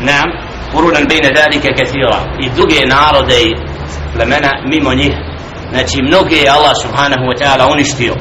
Naam. 0.00 0.54
قرونا 0.74 1.00
بين 1.00 1.22
ذلك 1.22 1.64
كثيرا 1.80 2.20
يدوغي 2.42 2.84
نارودي 2.84 3.54
لمنا 4.18 4.50
ميمو 4.70 4.92
نيه 4.92 5.34
znači 5.72 6.02
mnoge 6.02 6.36
je 6.36 6.50
Allah 6.50 6.74
subhanahu 6.82 7.24
wa 7.30 7.36
ta'ala 7.40 7.72
uništio 7.72 8.14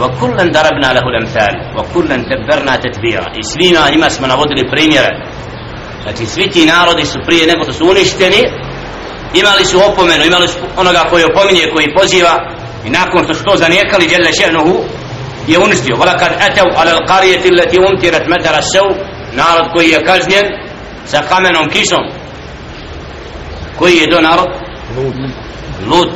wa 0.00 0.08
kullan 0.20 0.52
darabna 0.52 0.92
lahu 0.96 1.08
lamthal 1.16 1.54
wa 1.76 1.84
kullan 1.92 2.20
tabbarna 2.30 2.74
tatbira 2.84 3.26
i 3.40 3.42
svima 3.50 3.90
njima 3.92 4.10
smo 4.10 4.26
navodili 4.26 4.70
primjere 4.70 5.10
znači 6.02 6.26
svi 6.26 6.50
ti 6.50 6.66
narodi 6.66 7.04
su 7.04 7.18
prije 7.26 7.46
nego 7.46 7.62
što 7.64 7.72
su 7.72 7.84
uništeni 7.90 8.42
imali 9.40 9.64
su 9.64 9.76
opomenu 9.88 10.24
imali 10.24 10.48
su 10.48 10.58
onoga 10.76 11.02
koji 11.10 11.24
opominje 11.24 11.64
koji 11.74 11.94
poziva 11.98 12.34
i 12.85 12.89
nakon 12.89 13.23
što 13.23 13.33
su 13.33 13.43
to 13.43 13.57
zanijekali 13.57 14.11
jelle 14.11 14.33
šehnuhu 14.33 14.83
je 15.47 15.59
uništio. 15.59 15.95
Wala 15.95 16.19
kad 16.19 16.31
atav 16.31 16.65
ala 16.75 16.91
al-qarijati 16.91 17.51
allati 17.51 17.79
umtirat 17.79 18.27
matara 18.27 18.61
saw 18.61 18.87
narod 19.33 19.67
koji 19.73 19.89
je 19.89 20.05
kažnjen 20.05 20.45
sa 21.05 21.21
kamenom 21.29 21.69
kišom. 21.69 22.03
Koji 23.77 23.95
je 23.97 24.09
to 24.09 24.21
narod? 24.21 24.47
Lut. 25.87 26.09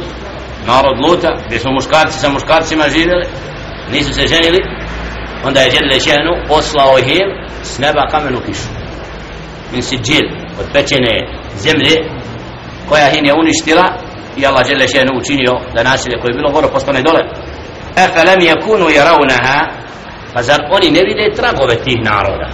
Narod 0.68 0.98
Luta 1.06 1.32
gdje 1.48 1.60
su 1.60 1.72
muškarci 1.72 2.20
sa 2.20 2.30
muškarcima 2.30 2.90
živjeli 2.90 3.26
nisu 3.92 4.14
se 4.14 4.28
ženili. 4.28 4.60
Onda 5.46 5.60
je 5.60 5.72
Đedle 5.72 6.00
Šehnu 6.00 6.34
poslao 6.48 7.00
ih 7.00 7.22
s 7.64 7.80
neba 7.80 8.08
kamenu 8.12 8.40
kišu. 8.46 8.70
Min 9.72 9.84
si 9.84 9.98
džil 9.98 10.26
od 10.60 10.66
pečene 10.74 11.28
zemlje 11.58 11.96
koja 12.90 13.10
hin 13.10 13.26
je 13.26 13.34
uništila 13.34 14.09
i 14.38 14.46
Allah 14.46 14.68
dželle 14.68 14.88
šanu 14.88 15.12
učinio 15.20 15.54
da 15.76 15.84
nasilje 15.84 16.20
koje 16.22 16.30
je 16.32 16.38
bilo 16.38 16.52
gore 16.52 16.68
postane 16.68 17.02
dole 17.02 17.22
afa 17.96 18.24
lam 18.24 18.40
yakunu 18.40 18.86
yarawnaha 18.98 19.60
pa 20.34 20.44
zar 20.44 20.60
oni 20.72 20.92
ne 20.92 21.02
vide 21.08 21.36
tragove 21.36 21.76
tih 21.76 21.98
naroda 22.04 22.50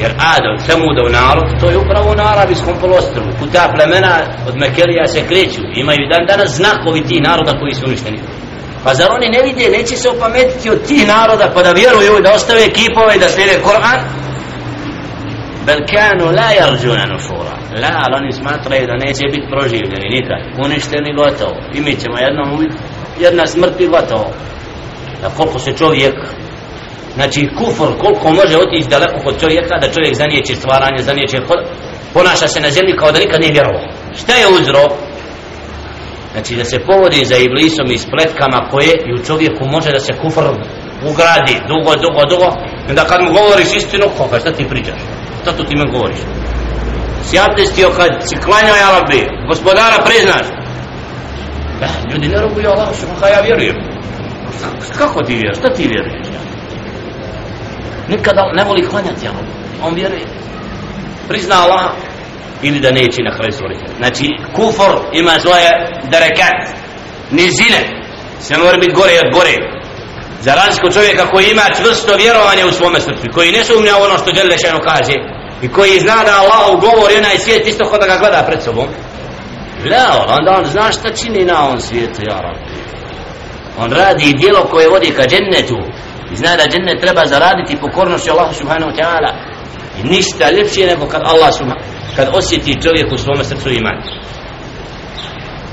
jer 0.00 0.12
Adam, 0.36 0.56
Samudov 0.66 1.08
narod, 1.12 1.60
to 1.60 1.70
je 1.70 1.78
upravo 1.78 2.14
na 2.14 2.24
Arabijskom 2.32 2.74
polostrvu. 2.80 3.32
kuda 3.38 3.72
plemena 3.74 4.14
od 4.48 4.56
Mekelija 4.56 5.06
se 5.06 5.26
kreću. 5.28 5.60
Imaju 5.74 6.08
dan 6.12 6.26
danas 6.26 6.50
znakovi 6.56 7.06
tih 7.08 7.22
naroda 7.22 7.58
koji 7.60 7.74
su 7.74 7.84
uništeni. 7.86 8.18
Pa 8.84 8.94
zar 8.94 9.08
oni 9.12 9.28
ne 9.28 9.42
vide, 9.42 9.78
neće 9.78 9.96
se 9.96 10.08
opametiti 10.08 10.70
od 10.70 10.86
tih 10.88 11.08
naroda 11.08 11.50
pa 11.54 11.62
da 11.62 11.72
vjeruju 11.72 12.22
da 12.22 12.32
ostave 12.32 12.72
kipove 12.72 13.16
i 13.16 13.18
da 13.18 13.28
slijede 13.28 13.62
Koran? 13.62 14.00
Bel 15.66 15.78
kanu 15.92 16.24
la 16.24 16.48
yarjuna 16.60 17.12
nufura 17.12 17.59
La, 17.82 17.92
ali 18.04 18.14
oni 18.20 18.32
smatraju 18.32 18.86
da 18.86 19.04
neće 19.04 19.24
biti 19.34 19.50
proživljeni 19.50 20.08
nikad. 20.16 20.40
Uništeni 20.64 21.16
gotovo. 21.22 21.56
I 21.76 21.80
mi 21.80 21.92
ćemo 22.00 22.16
jednom 22.18 22.48
jedna 23.20 23.46
smrt 23.46 23.80
i 23.80 23.86
gotovo. 23.86 24.28
Da 25.22 25.28
koliko 25.36 25.58
se 25.58 25.76
čovjek 25.76 26.14
Znači 27.14 27.48
kufr 27.58 27.90
koliko 28.02 28.32
može 28.32 28.56
otići 28.58 28.88
daleko 28.88 29.18
kod 29.24 29.40
čovjeka 29.40 29.78
da 29.80 29.92
čovjek 29.92 30.14
zanijeće 30.14 30.54
stvaranje, 30.54 30.98
zanijeće 31.02 31.38
ponaša 32.14 32.48
se 32.48 32.60
na 32.60 32.70
zemlji 32.70 32.96
kao 32.96 33.12
da 33.12 33.18
nikad 33.18 33.40
nije 33.40 33.52
vjerovao. 33.52 33.84
Šta 34.20 34.32
je 34.32 34.48
uzrok? 34.58 34.92
Znači 36.32 36.54
da 36.54 36.64
se 36.64 36.78
povodi 36.78 37.24
za 37.24 37.36
iblisom 37.36 37.86
i 37.90 37.98
spletkama 37.98 38.68
koje 38.70 38.92
i 39.06 39.12
u 39.14 39.24
čovjeku 39.24 39.62
može 39.66 39.90
da 39.92 40.00
se 40.00 40.12
kufr 40.22 40.44
ugradi 41.10 41.54
dugo, 41.70 41.92
dugo, 42.04 42.22
dugo. 42.30 42.48
I 42.86 42.90
onda 42.90 43.04
kad 43.04 43.20
mu 43.22 43.30
govoriš 43.32 43.70
istinu, 43.76 44.06
koga, 44.18 44.38
šta 44.38 44.52
ti 44.52 44.68
pričaš? 44.68 45.00
Šta 45.42 45.56
tu 45.56 45.64
ti 45.64 45.76
men 45.76 45.92
govoriš? 45.92 46.20
Si 47.24 47.38
abdestio 47.38 47.90
kad 47.96 48.10
si 48.28 48.36
klanjao 48.44 48.76
ja 48.76 48.98
rabbi, 48.98 49.28
gospodara 49.48 50.04
priznaš. 50.04 50.46
Da, 51.80 51.86
e, 51.86 52.12
ljudi 52.12 52.28
ne 52.28 52.40
robuju 52.40 52.68
Allah, 52.70 52.88
što 53.18 53.26
ja 53.26 53.40
vjerujem. 53.40 53.76
Kako 54.98 55.22
ti 55.22 55.32
vjeruješ? 55.32 55.58
Šta 55.58 55.74
ti 55.74 55.88
vjeruješ? 55.88 56.40
nikada 58.10 58.42
ne 58.54 58.64
voli 58.64 58.88
klanjati 58.88 59.26
ja 59.26 59.32
On 59.82 59.94
vjeruje. 59.94 60.26
Prizna 61.28 61.62
Allah 61.64 61.90
ili 62.62 62.80
da 62.80 62.90
neće 62.90 63.22
na 63.22 63.36
kraju 63.36 63.52
stvoriti. 63.52 63.84
Znači, 63.98 64.26
kufor 64.56 64.92
ima 65.12 65.40
svoje 65.40 65.68
derekat, 66.12 66.58
nizine. 67.30 67.80
Se 68.40 68.58
mora 68.58 68.76
biti 68.76 68.94
gore 68.94 69.12
od 69.24 69.34
gore. 69.34 69.56
Za 70.40 70.54
razliku 70.54 70.92
čovjeka 70.92 71.26
koji 71.32 71.46
ima 71.50 71.62
čvrsto 71.76 72.16
vjerovanje 72.16 72.64
u 72.64 72.72
svome 72.72 73.00
srcu, 73.00 73.24
koji 73.34 73.52
ne 73.52 73.64
sumnja 73.64 73.96
ono 73.96 74.18
što 74.18 74.32
Đelešeno 74.32 74.78
kaže, 74.90 75.14
i 75.62 75.68
koji 75.68 76.00
zna 76.00 76.24
da 76.24 76.40
Allah 76.40 76.80
govori 76.80 77.16
onaj 77.18 77.38
svijet 77.38 77.66
isto 77.66 77.84
kod 77.84 78.00
da 78.00 78.06
ga 78.06 78.18
gleda 78.18 78.42
pred 78.46 78.62
sobom, 78.62 78.86
Leo, 79.84 80.36
onda 80.38 80.50
on 80.58 80.64
zna 80.64 80.92
šta 80.92 81.08
čini 81.14 81.44
na 81.44 81.64
ovom 81.64 81.80
svijetu, 81.80 82.20
ja 82.30 82.40
rabbi. 82.40 82.64
On 83.78 83.92
radi 83.92 84.34
dijelo 84.38 84.64
koje 84.70 84.88
vodi 84.88 85.10
ka 85.16 85.22
džennetu, 85.22 85.78
i 86.32 86.36
zna 86.36 86.56
da 86.56 86.64
džennet 86.70 87.00
treba 87.00 87.26
zaraditi 87.26 87.80
pokornošću 87.80 88.30
Allahu 88.30 88.54
subhanahu 88.54 88.90
wa 88.92 88.96
ta'ala. 89.00 89.30
I 90.00 90.08
ništa 90.08 90.50
ljepše 90.50 90.86
nego 90.86 91.06
kad 91.06 91.22
Allah 91.24 91.50
subhanahu 91.58 91.84
kad 92.16 92.28
osjeti 92.32 92.82
čovjek 92.82 93.12
u 93.12 93.18
svome 93.18 93.44
srcu 93.44 93.68
iman. 93.70 93.98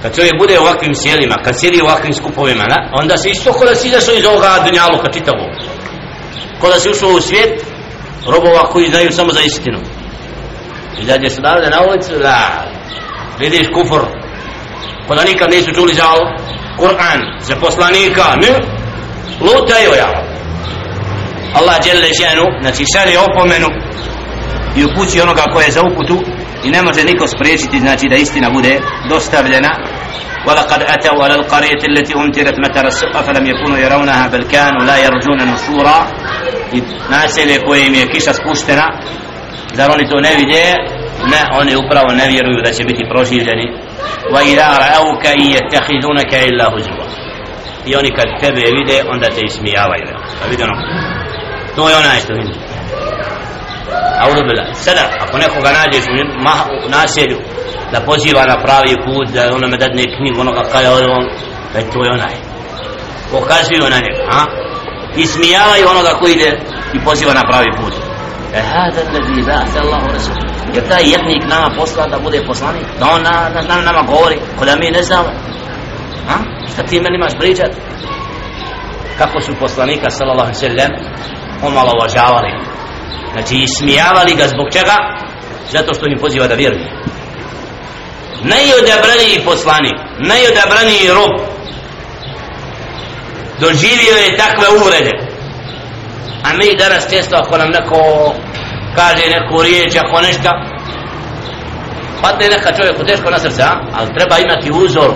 Kad 0.02 0.15
čovjek 0.15 0.34
bude 0.39 0.60
u 0.60 0.62
ovakvim 0.62 0.95
sjelima 0.95 1.36
kad 1.43 1.60
sjedi 1.60 1.82
u 1.82 1.86
ovakvim 1.86 2.13
skupovima 2.13 2.63
na, 2.63 2.89
onda 3.00 3.17
se 3.17 3.30
isto 3.30 3.54
kod 3.54 3.67
da 3.67 3.76
si 3.76 3.88
izašao 3.88 4.15
iz 4.15 4.26
ovoga 4.26 4.63
dunjaluka 4.65 5.12
čitavo 5.12 5.45
kod 6.62 6.69
da 6.73 6.80
si 6.80 6.89
ušao 6.89 7.10
u 7.10 7.21
svijet 7.21 7.65
robova 8.28 8.70
koji 8.72 8.90
znaju 8.90 9.12
samo 9.12 9.32
za 9.34 9.42
istinu. 9.42 9.80
I 11.02 11.06
da 11.06 11.13
je 11.13 11.30
se 11.30 11.42
na 11.42 11.82
ulicu 11.90 12.13
la 12.24 12.63
vidiš 13.40 13.68
kufr. 13.74 14.06
Ko 15.08 15.16
da 15.16 15.24
nikad 15.24 15.52
nisu 15.52 15.74
čuli 15.74 15.94
za 15.94 16.04
Kur'an 16.78 17.22
za 17.42 17.56
poslanika 17.56 18.24
ne. 18.42 18.54
Lutaju 19.42 19.92
ja. 19.98 20.24
Allah 21.54 21.76
dželle 21.84 22.10
šanu 22.22 22.46
znači 22.62 22.86
šalje 22.94 23.20
opomenu 23.20 23.68
i 24.76 24.86
upući 24.86 25.22
onoga 25.22 25.44
ko 25.54 25.62
je 25.62 25.72
za 25.72 25.82
uputu 25.92 26.24
i 26.63 26.70
ne 26.70 26.82
može 26.82 27.04
niko 27.04 27.28
spriječiti 27.28 27.80
znači 27.80 28.08
da 28.10 28.16
istina 28.16 28.50
bude 28.50 28.80
dostavljena. 29.10 29.70
ولقد 30.48 30.82
أتوا 30.82 31.24
على 31.24 31.36
القرية 31.36 31.82
التي 31.90 32.14
أمترت 32.16 32.60
متر 32.60 32.88
السوء 32.88 33.12
فلم 33.12 33.46
يكونوا 33.46 33.78
يرونها 33.78 34.28
بل 34.28 34.44
كانوا 34.44 34.84
لا 34.84 34.98
يرجون 34.98 35.54
نصورا 35.54 36.08
naselje 37.10 37.60
koje 37.66 37.88
im 37.88 37.94
je 37.94 38.08
kiša 38.08 38.34
spuštena 38.34 38.88
zar 39.74 39.92
oni 39.92 40.10
to 40.10 40.20
ne 40.20 40.30
vide 40.38 40.64
ne, 41.32 41.42
oni 41.60 41.76
upravo 41.76 42.10
ne 42.14 42.28
vjeruju 42.28 42.62
da 42.64 42.72
će 42.72 42.84
biti 42.84 43.04
proživljeni 43.10 43.68
وَإِذَا 44.34 44.68
رَأَوْكَ 44.84 45.24
إِنْ 45.38 45.48
يَتَّخِذُونَكَ 45.58 46.34
إِلَّا 46.48 46.66
هُزُوًا 46.76 47.08
i 47.86 47.96
oni 47.96 48.12
kad 48.12 48.28
tebe 48.40 48.62
vide 48.78 48.98
onda 49.12 49.28
te 49.28 49.42
ismijavaju 49.46 50.06
pa 50.42 50.50
vidi 50.50 50.64
ono 50.64 50.76
to 51.76 51.90
je 51.90 51.96
onaj 51.96 52.20
što 52.20 52.34
vidi 52.34 52.54
Audu 54.19 54.41
bila 54.50 54.73
sada 54.73 55.04
ako 55.19 55.38
nekoga 55.38 55.69
nađeš 55.80 56.06
u, 56.08 56.13
ma, 56.43 56.56
u 56.86 56.89
naselju 56.89 57.38
da 57.91 58.00
poziva 58.02 58.45
na 58.45 58.58
pravi 58.63 58.95
put 59.06 59.28
da 59.36 59.56
ono 59.56 59.67
me 59.67 59.78
dadne 59.78 60.04
knjigu 60.17 60.41
onoga 60.41 60.63
kada 60.71 60.88
je 60.88 61.12
on 61.17 61.26
da 61.73 61.80
to 61.91 62.04
je 62.06 62.12
onaj. 62.12 62.36
Pokazuju 63.32 63.89
na 63.89 64.00
njega 64.06 64.23
a? 64.39 64.41
ismijavaju 65.15 65.86
onoga 65.89 66.10
koji 66.19 66.34
ide 66.34 66.60
i 66.93 67.00
poziva 67.00 67.34
na 67.34 67.43
pravi 67.50 67.71
put. 67.80 67.93
E 68.54 68.62
hada 68.62 69.00
alladhi 69.08 69.41
ba'atha 69.50 69.80
Allahu 69.86 70.08
rasul. 70.13 70.36
Jer 70.73 70.88
taj 70.88 71.04
jednik 71.13 71.43
nama 71.50 71.69
posla 71.78 72.08
da 72.08 72.19
bude 72.19 72.39
poslanik 72.47 72.86
da 73.00 73.06
on 73.15 73.21
na, 73.21 73.50
na, 73.54 73.62
na, 73.62 73.82
nama 73.82 74.02
govori 74.02 74.38
ko 74.60 74.65
da 74.65 74.76
mi 74.76 74.91
ne 74.91 75.04
znamo. 75.04 75.30
A? 76.30 76.36
šta 76.73 76.84
ti 76.84 77.00
meni 77.00 77.15
imaš 77.15 77.34
pričat? 77.39 77.71
Kako 79.17 79.41
su 79.41 79.52
poslanika 79.60 80.10
sallallahu 80.10 80.50
alaihi 80.50 80.65
sallam 80.67 80.91
omalovažavali 81.63 82.77
znači 83.34 83.56
ismijavali 83.56 84.36
ga 84.36 84.48
zbog 84.48 84.67
čega? 84.72 84.96
Zato 85.72 85.93
što 85.93 86.06
mi 86.06 86.17
poziva 86.17 86.48
da 86.48 86.56
vjeruje. 86.56 86.88
Najodabraniji 88.43 89.46
poslanik 89.46 90.08
najodabraniji 90.20 91.10
rob 91.13 91.34
doživio 93.60 94.15
je 94.26 94.38
takve 94.38 94.67
uvrede 94.82 95.12
a 96.43 96.54
mi 96.54 96.78
danas 96.78 97.10
često 97.10 97.36
ako 97.36 97.58
nam 97.58 97.70
neko 97.70 98.34
kaže 98.96 99.24
neku 99.30 99.62
riječ 99.62 99.96
ako 99.96 100.22
nešto 100.22 100.50
padne 102.22 102.48
neka 102.50 102.76
čovjeku 102.78 103.04
teško 103.06 103.32
na 103.32 103.39
srce 103.39 103.63
ali 103.93 104.13
treba 104.17 104.38
imati 104.38 104.72
uzor 104.86 105.12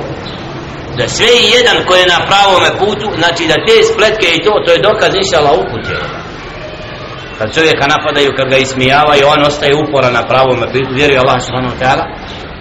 da 0.97 1.07
sve 1.07 1.27
i 1.27 1.51
jedan 1.57 1.85
koji 1.87 1.99
je 1.99 2.07
na 2.07 2.25
pravom 2.25 2.63
putu 2.79 3.11
znači 3.19 3.47
da 3.47 3.65
te 3.65 3.83
spletke 3.93 4.27
i 4.35 4.43
to 4.43 4.51
to 4.65 4.71
je 4.71 4.81
dokaz 4.89 5.11
inša 5.15 5.37
Allah 5.39 5.59
upute 5.59 6.20
kad 7.41 7.53
čovjeka 7.55 7.87
napadaju 7.87 8.33
kad 8.37 8.49
ga 8.49 8.57
ismijavaju 8.57 9.23
on 9.27 9.41
ostaje 9.45 9.75
upora 9.75 10.09
na 10.09 10.27
pravom 10.27 10.59
putu 10.59 10.93
vjeruje 10.93 11.19
Allah 11.19 11.41
subhanahu 11.45 11.75
ta'ala 11.81 12.05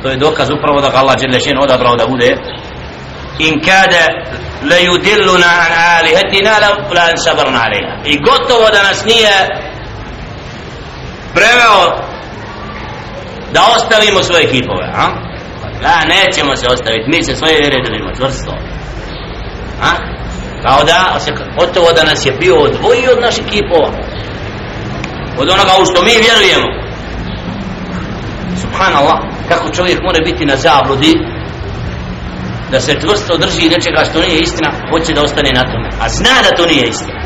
to 0.02 0.10
je 0.10 0.16
dokaz 0.16 0.50
upravo 0.50 0.80
da 0.80 0.88
ga 0.90 0.98
Allah 0.98 1.16
Đelešin 1.20 1.58
odabrao 1.58 1.96
da 1.96 2.06
bude 2.06 2.30
in 3.38 3.60
kada 3.68 4.04
la 4.70 4.78
yudilluna 4.88 5.50
an 5.66 5.72
alihatina 5.98 6.52
la 6.62 6.70
la 6.96 7.16
sabarna 7.16 7.60
alaiha 7.66 7.94
i 8.04 8.14
gotovo 8.28 8.66
da 8.74 8.82
nas 8.82 9.04
nije 9.04 9.34
preveo 11.34 11.82
da 13.52 13.60
ostavimo 13.76 14.22
svoje 14.22 14.46
kipove 14.46 14.86
a? 14.94 15.06
Da, 15.82 16.04
nećemo 16.14 16.56
se 16.56 16.66
ostaviti, 16.68 17.10
mi 17.10 17.24
se 17.24 17.36
svoje 17.36 17.56
vjere 17.58 17.76
držimo 17.86 18.10
čvrsto. 18.16 18.52
A? 19.82 19.90
Kao 20.62 20.84
da, 20.84 21.20
se, 21.20 21.32
gotovo 21.60 21.92
da 21.92 22.04
nas 22.04 22.26
je 22.26 22.32
bio 22.32 22.54
odvojio 22.54 23.12
od 23.12 23.20
naših 23.20 23.44
kipova. 23.44 24.09
Od 25.38 25.48
onoga 25.48 25.72
u 25.82 25.84
što 25.84 26.02
mi 26.02 26.24
vjerujemo. 26.26 26.68
Subhanallah, 28.60 29.18
kako 29.48 29.74
čovjek 29.76 29.98
mora 30.02 30.18
biti 30.24 30.44
na 30.46 30.56
zabludi, 30.56 31.12
da 32.70 32.80
se 32.80 33.00
čvrsto 33.00 33.36
drži 33.36 33.68
nečega 33.68 34.04
što 34.10 34.20
nije 34.20 34.40
istina, 34.40 34.70
hoće 34.90 35.12
da 35.12 35.22
ostane 35.22 35.50
na 35.54 35.62
tome. 35.62 35.88
A 36.02 36.08
zna 36.08 36.34
da 36.42 36.56
to 36.56 36.66
nije 36.66 36.88
istina. 36.88 37.20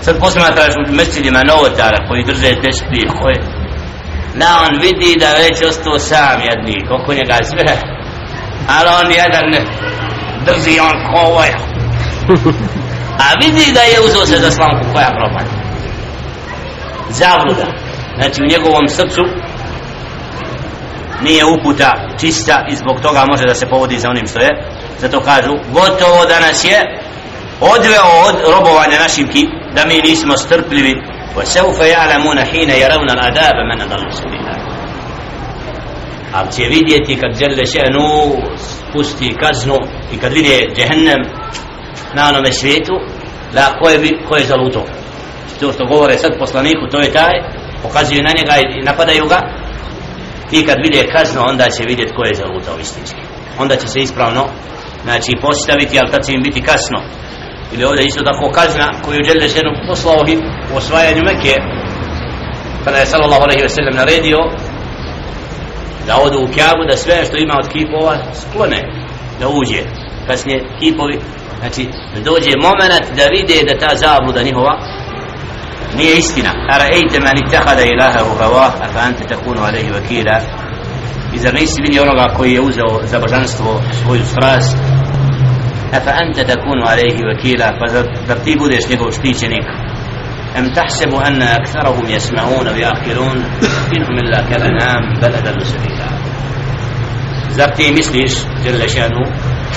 Sad 0.00 0.18
posmatraš 0.20 0.74
u 0.76 0.94
mesečidima 0.94 1.42
novotara 1.42 2.06
koji 2.08 2.24
drže 2.24 2.60
tešpije, 2.62 3.06
koje 3.20 3.38
da 4.34 4.48
on 4.64 4.80
vidi 4.80 5.20
da 5.20 5.30
već 5.42 5.62
ostao 5.68 5.98
sam 5.98 6.40
jedni 6.50 6.76
oko 6.96 7.14
njega 7.14 7.36
sve 7.50 7.76
ali 8.74 8.88
on 9.00 9.12
jedan 9.12 9.44
ne 9.54 9.60
drži 10.46 10.80
on 10.80 10.96
kovoja 11.12 11.58
a 13.24 13.26
vidi 13.42 13.72
da 13.72 13.80
je 13.80 14.00
uzao 14.06 14.26
se 14.26 14.36
za 14.36 14.50
slamku 14.50 14.84
koja 14.92 15.10
propada 15.18 15.57
zavluda 17.09 17.67
znači 18.17 18.41
u 18.41 18.49
njegovom 18.51 18.87
srcu 18.87 19.21
nije 21.23 21.45
uputa 21.45 21.91
čista 22.19 22.65
i 22.71 22.75
zbog 22.75 22.99
toga 23.01 23.25
može 23.27 23.45
da 23.45 23.53
se 23.53 23.69
povodi 23.69 23.99
za 23.99 24.09
onim 24.09 24.27
što 24.27 24.39
je 24.39 24.51
zato 24.99 25.21
kažu 25.21 25.53
gotovo 25.71 26.25
da 26.25 26.39
nas 26.39 26.65
je 26.65 26.79
odveo 27.61 28.09
od 28.27 28.35
robovanja 28.53 28.99
našim 28.99 29.27
ki 29.27 29.47
da 29.75 29.85
mi 29.85 30.09
nismo 30.09 30.37
strpljivi 30.37 30.95
وسوف 31.37 31.79
يعلمون 31.79 32.39
حين 32.45 32.69
يرون 32.69 33.09
العذاب 33.09 33.55
من 33.69 33.81
أضل 33.81 34.13
سبيلا 34.13 34.53
ali 36.33 36.51
će 36.51 36.63
vidjeti 36.63 37.19
kad 37.21 37.39
žele 37.39 37.63
še'nu 37.65 38.35
spusti 38.57 39.35
kaznu 39.39 39.77
i 40.13 40.17
kad 40.17 40.33
vidje 40.33 40.69
džehennem 40.75 41.21
na 42.13 42.29
onome 42.29 42.51
svijetu 42.51 42.93
da 43.53 43.77
ko 43.79 43.89
je, 43.89 44.17
ko 44.29 44.35
je 44.35 44.43
zaluto 44.43 44.85
Znači, 45.58 45.66
to 45.66 45.72
što 45.72 45.94
govore 45.94 46.18
sad 46.18 46.38
poslaniku 46.38 46.84
to 46.90 46.98
je 47.00 47.12
taj 47.12 47.34
pokazuju 47.82 48.22
na 48.22 48.32
njega 48.38 48.54
i 48.56 48.84
napadaju 48.84 49.24
ga. 49.28 49.40
I 50.52 50.66
kad 50.66 50.76
vide 50.84 51.12
kaznu 51.12 51.40
onda 51.50 51.64
će 51.70 51.82
vidjeti 51.84 52.14
ko 52.16 52.22
je 52.24 52.34
zalutao 52.34 52.78
istinski. 52.80 53.22
Onda 53.58 53.76
će 53.76 53.88
se 53.88 53.98
ispravno 54.00 54.44
znači 55.04 55.32
postaviti 55.42 55.98
ali 55.98 56.10
tad 56.10 56.26
će 56.26 56.32
im 56.32 56.42
biti 56.42 56.62
kasno. 56.62 56.98
Ili 57.72 57.84
ovdje 57.84 58.04
isto 58.06 58.22
tako 58.24 58.50
kazna 58.58 58.86
koju 59.04 59.24
žele 59.28 59.48
ženu 59.48 59.70
poslao 59.88 60.24
im 60.28 60.40
u 60.72 60.76
osvajanju 60.76 61.22
Mekke 61.24 61.56
kada 62.84 62.96
je 62.98 63.06
sallallahu 63.06 63.42
alaihi 63.42 63.62
ve 63.62 63.68
sellem 63.68 63.96
naredio 63.96 64.38
da 66.06 66.14
odu 66.24 66.38
u 66.38 66.52
Kjabu 66.54 66.82
da 66.90 66.96
sve 66.96 67.24
što 67.26 67.36
ima 67.36 67.54
od 67.62 67.68
kipova 67.72 68.14
sklone 68.40 68.80
da 69.40 69.48
uđe. 69.48 69.82
Kasnije 70.26 70.58
kipovi 70.80 71.18
znači 71.60 71.88
dođe 72.24 72.52
moment 72.66 73.06
da 73.18 73.24
vide 73.36 73.58
da 73.68 73.86
ta 73.86 73.96
zabluda 73.96 74.42
njihova 74.42 74.74
هي 75.96 76.18
استنا 76.18 76.50
أرأيت 76.50 77.16
من 77.16 77.44
اتخذ 77.44 77.78
إلهه 77.78 78.44
هواه؟ 78.44 78.68
أفأنت 78.84 79.22
تكون 79.22 79.58
عليه 79.58 79.96
وكيلا؟ 79.96 80.40
إذا 81.34 81.50
ليس 81.50 81.80
من 81.80 81.94
يرغى 81.94 82.36
كوي 82.36 82.54
يوزو 82.54 83.02
زبجانستو 83.04 83.80
سوي 83.92 84.18
سراس. 84.18 84.76
أفأنت 85.94 86.40
تكون 86.40 86.82
عليه 86.86 87.16
وكيلا؟ 87.26 87.78
فترتيبو 88.26 88.68
ديش 88.68 88.88
نيكو 88.88 89.10
شتيشنك 89.10 89.66
أم 90.58 90.68
تحسب 90.68 91.14
أن 91.14 91.42
أكثرهم 91.42 92.06
يسمعون 92.06 92.68
ويأخرون؟ 92.68 93.44
إنهم 93.96 94.16
إلا 94.22 94.40
كالأنام 94.42 95.20
بل 95.22 95.34
أدل 95.34 95.66
سبيلا. 95.66 96.08
زبتي 97.48 97.90
مثليش 97.90 98.34
جل 98.64 98.90
شانو 98.90 99.24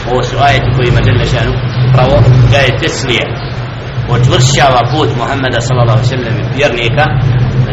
هو 0.08 0.22
سؤالي 0.22 0.60
كوي 0.60 0.92
ما 0.92 1.02
جل 1.02 1.28
شانو 1.28 1.54
روح 1.98 2.24
جاي 2.52 2.72
تسليه 2.72 3.51
odvršava 4.16 4.82
put 4.94 5.10
Muhammeda 5.18 5.62
sallallahu 5.62 6.04
sallam 6.04 6.36
vjernika. 6.56 7.06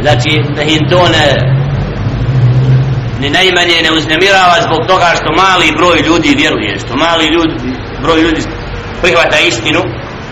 Znači 0.03 0.31
da 0.57 0.63
im 0.63 0.83
to 0.91 1.01
ne 1.17 1.27
ni 3.21 3.31
najmanje 3.31 3.77
ne 3.83 3.91
uznemirava 3.99 4.57
zbog 4.67 4.81
toga 4.91 5.09
što 5.19 5.29
mali 5.43 5.77
broj 5.79 5.99
ljudi 6.09 6.31
vjeruje 6.43 6.79
što 6.79 6.97
mali 6.97 7.27
ljudi, 7.35 7.55
broj 8.03 8.21
ljudi 8.25 8.41
prihvata 9.03 9.39
istinu 9.39 9.81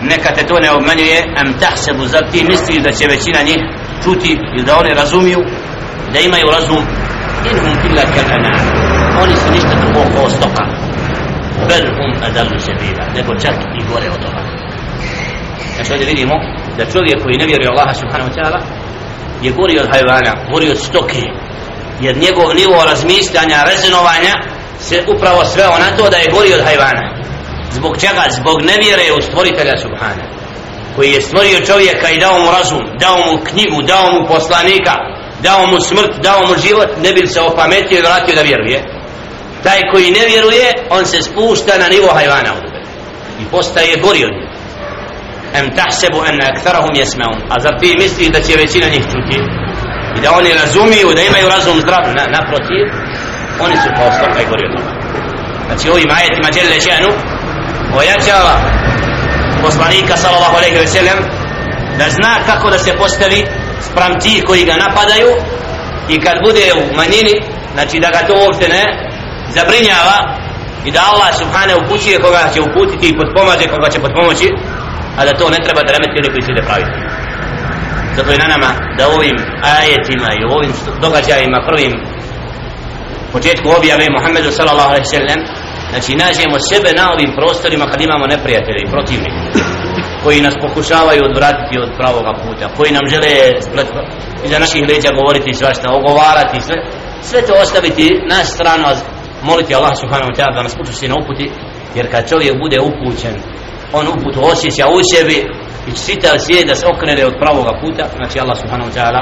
neka 0.01 0.29
te 0.35 0.43
to 0.45 0.59
ne 0.59 0.71
obmanjuje. 0.71 1.19
Am 1.39 1.53
tahsebu 1.59 2.05
zar 2.05 2.23
ti 2.31 2.45
misliš 2.51 2.83
da 2.83 2.91
će 2.91 3.05
većina 3.07 3.39
njih 3.49 3.61
čuti 4.03 4.39
ili 4.53 4.63
da 4.65 4.77
oni 4.77 4.91
razumiju 5.01 5.39
da 6.13 6.19
imaju 6.19 6.47
razum. 6.51 6.83
Inhum 7.51 7.75
illa 7.87 8.03
kalana 8.15 8.53
oni 9.23 9.35
su 9.35 9.51
ništa 9.51 9.73
drugo 9.81 10.01
kao 10.15 10.29
stoka. 10.29 10.63
Bel 11.67 11.85
hum 11.97 12.11
adalu 12.27 12.59
sebila 12.65 13.05
nego 13.15 13.31
čak 13.43 13.55
i 13.79 13.81
gore 13.89 14.09
od 14.09 14.21
toga 14.25 14.46
znači 15.77 15.91
ovdje 15.93 16.07
vidimo 16.13 16.35
da 16.77 16.91
čovjek 16.93 17.17
koji 17.23 17.41
ne 17.41 17.45
vjeruje 17.45 17.69
Allaha 17.69 17.93
subhanahu 18.01 18.29
wa 18.29 18.35
ta'ala 18.37 18.59
je 19.41 19.51
gori 19.51 19.79
od 19.79 19.87
hajvana 19.93 20.33
gori 20.51 20.67
od 20.69 20.79
stoke. 20.89 21.23
Jer 22.01 22.17
njegov 22.17 22.49
nivo 22.61 22.85
razmišljanja 22.91 23.67
rezonovanja 23.71 24.33
se 24.79 25.03
upravo 25.13 25.45
sve 25.45 25.63
na 25.63 25.89
to 25.97 26.09
da 26.09 26.17
je 26.17 26.31
gori 26.35 26.53
od 26.53 26.63
hajvana. 26.67 27.05
Zbog 27.71 27.93
čega? 28.01 28.23
zbog 28.39 28.57
nevjere 28.61 29.03
u 29.17 29.21
stvoritelja 29.21 29.77
subhana 29.77 30.25
koji 30.95 31.11
je 31.11 31.21
stvorio 31.21 31.65
čovjeka 31.65 32.09
i 32.09 32.19
dao 32.19 32.39
mu 32.39 32.51
razum 32.51 32.83
dao 32.99 33.17
mu 33.17 33.43
knjigu, 33.43 33.81
dao 33.81 34.11
mu 34.11 34.27
poslanika 34.27 34.93
dao 35.43 35.65
mu 35.67 35.79
smrt, 35.79 36.13
dao 36.23 36.41
mu 36.47 36.55
život 36.67 36.89
ne 37.03 37.13
bi 37.13 37.27
se 37.27 37.41
opametio 37.41 37.97
i 37.97 38.01
vratio 38.01 38.35
da 38.35 38.41
vjeruje. 38.41 38.83
Taj 39.63 39.81
koji 39.91 40.11
ne 40.11 40.25
vjeruje 40.25 40.73
on 40.89 41.05
se 41.05 41.21
spušta 41.21 41.77
na 41.77 41.87
nivo 41.87 42.07
hajvana 42.13 42.53
i 43.41 43.43
postaje 43.51 43.97
gori 44.03 44.25
od 44.25 44.31
njega 44.31 44.46
em 45.59 45.67
tahsebu 45.77 46.19
en 46.29 46.37
aktharahum 46.51 46.93
jesmeun 46.99 47.39
a 47.53 47.55
zar 47.63 47.73
ti 47.79 47.89
misli 48.01 48.33
da 48.35 48.39
će 48.45 48.53
većina 48.63 48.87
njih 48.93 49.05
čuti? 49.11 49.37
I 50.17 50.19
da 50.23 50.29
oni 50.39 50.49
razumiju 50.61 51.07
da 51.15 51.21
imaju 51.21 51.47
razum 51.55 51.77
zdrav? 51.83 52.03
Na, 52.17 52.23
naprotiv 52.37 52.83
oni 53.65 53.75
su 53.83 53.89
kao 53.97 54.09
stoka 54.17 54.39
i 54.41 54.49
gori 54.49 54.63
od 54.67 54.73
toga. 54.77 54.91
Znači 55.67 55.85
ovim 55.89 56.09
ajetima 56.19 56.49
djelle 56.55 56.77
ženu 56.87 57.09
ojačava 57.99 58.55
poslanika 59.65 60.17
sallallahu 60.17 60.55
alaihi 60.57 60.77
ve 60.77 60.87
sellem 60.87 61.19
da 61.99 62.05
zna 62.17 62.33
kako 62.45 62.69
da 62.69 62.77
se 62.77 62.97
postavi 62.97 63.41
sprem 63.87 64.19
ti 64.19 64.43
koji 64.47 64.65
ga 64.65 64.75
napadaju 64.85 65.29
i 66.09 66.19
kad 66.19 66.35
bude 66.45 66.65
u 66.81 66.95
manjini 66.97 67.35
znači 67.73 67.99
da 67.99 68.09
ga 68.09 68.27
to 68.27 68.33
uopšte 68.33 68.67
ne 68.67 68.83
zabrinjava 69.55 70.17
i 70.85 70.91
da 70.91 71.01
Allah 71.11 71.29
subhanahu 71.41 71.79
upućuje 71.85 72.19
koga 72.19 72.49
će 72.53 72.61
uputiti 72.61 73.07
i 73.09 73.17
potpomaže 73.19 73.67
koga 73.73 73.89
će 73.89 73.99
potpomoći 73.99 74.47
a 75.17 75.25
da 75.25 75.33
to 75.39 75.45
ne 75.55 75.59
treba 75.65 75.81
da 75.83 75.93
remeti 75.95 76.19
oni 76.19 76.29
koji 76.33 76.43
se 76.45 76.51
ide 76.51 76.63
praviti. 76.69 76.97
Zato 78.17 78.29
je 78.31 78.43
na 78.43 78.47
nama 78.53 78.69
da 78.97 79.03
ovim 79.17 79.37
ajetima 79.77 80.29
i 80.39 80.47
ovim 80.55 80.71
događajima 81.05 81.59
prvim 81.69 81.93
početku 83.35 83.67
objave 83.77 84.05
Muhammedu 84.17 84.49
sallallahu 84.51 84.91
alaihi 84.93 85.13
sallam 85.15 85.39
znači 85.91 86.11
nađemo 86.23 86.57
sebe 86.71 86.89
na 86.99 87.05
ovim 87.15 87.31
prostorima 87.37 87.85
kad 87.91 87.99
imamo 88.01 88.25
neprijatelje 88.33 88.79
i 88.83 88.91
protivnike 88.93 89.41
koji 90.23 90.45
nas 90.47 90.55
pokušavaju 90.65 91.21
odvratiti 91.29 91.75
od 91.83 91.89
pravoga 91.99 92.31
puta 92.43 92.65
koji 92.77 92.91
nam 92.97 93.05
žele 93.13 93.33
splet, 93.67 93.89
iza 94.45 94.59
naših 94.59 94.83
leđa 94.89 95.09
govoriti 95.19 95.59
svašta, 95.59 95.87
ogovarati 95.99 96.65
sve 96.67 96.77
sve 97.21 97.39
to 97.47 97.53
ostaviti 97.63 98.05
na 98.31 98.39
stranu 98.53 98.83
moliti 99.43 99.75
Allah 99.75 99.93
subhanahu 100.01 100.29
wa 100.31 100.35
ta'ala 100.37 100.53
da 100.55 100.63
nas 100.63 100.75
putuši 100.79 101.07
na 101.07 101.15
uputi 101.21 101.51
jer 101.95 102.11
kad 102.11 102.29
čovjek 102.29 102.53
bude 102.63 102.79
upućen 102.89 103.35
on 103.93 104.07
uput 104.07 104.35
osjeća 104.51 104.85
u 104.87 104.99
sebi 105.11 105.37
i 105.87 105.91
čitav 106.05 106.35
svijet 106.45 106.67
da 106.67 106.75
se 106.75 106.85
okrene 106.93 107.25
od 107.25 107.35
pravoga 107.41 107.73
puta. 107.81 108.03
Znači 108.17 108.39
Allah 108.39 108.57
subhanahu 108.61 108.89
wa 108.89 108.95
ta'ala 108.97 109.21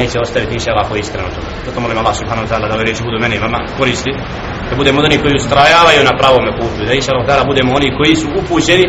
neće 0.00 0.16
ostaviti 0.20 0.54
ništa 0.54 0.70
Allah 0.70 0.86
koji 0.88 1.00
iskreno 1.00 1.28
to 1.34 1.40
zato 1.66 1.80
molim 1.80 1.98
Allah 1.98 2.16
subhanahu 2.20 2.46
wa 2.46 2.50
ta'ala 2.50 2.68
da 2.68 2.74
ove 2.74 2.84
riječi 2.84 3.02
budu 3.02 3.18
meni 3.20 3.36
i 3.36 3.44
vama 3.46 3.58
koristi 3.78 4.12
da 4.70 4.76
budemo 4.76 4.98
oni 5.00 5.18
koji 5.22 5.34
ustrajavaju 5.42 6.00
na 6.04 6.14
pravome 6.20 6.50
putu 6.58 6.80
da 6.88 6.92
inša 6.92 7.12
Allah 7.12 7.46
budemo 7.46 7.70
oni 7.78 7.96
koji 7.98 8.14
su 8.16 8.26
upućeni 8.40 8.86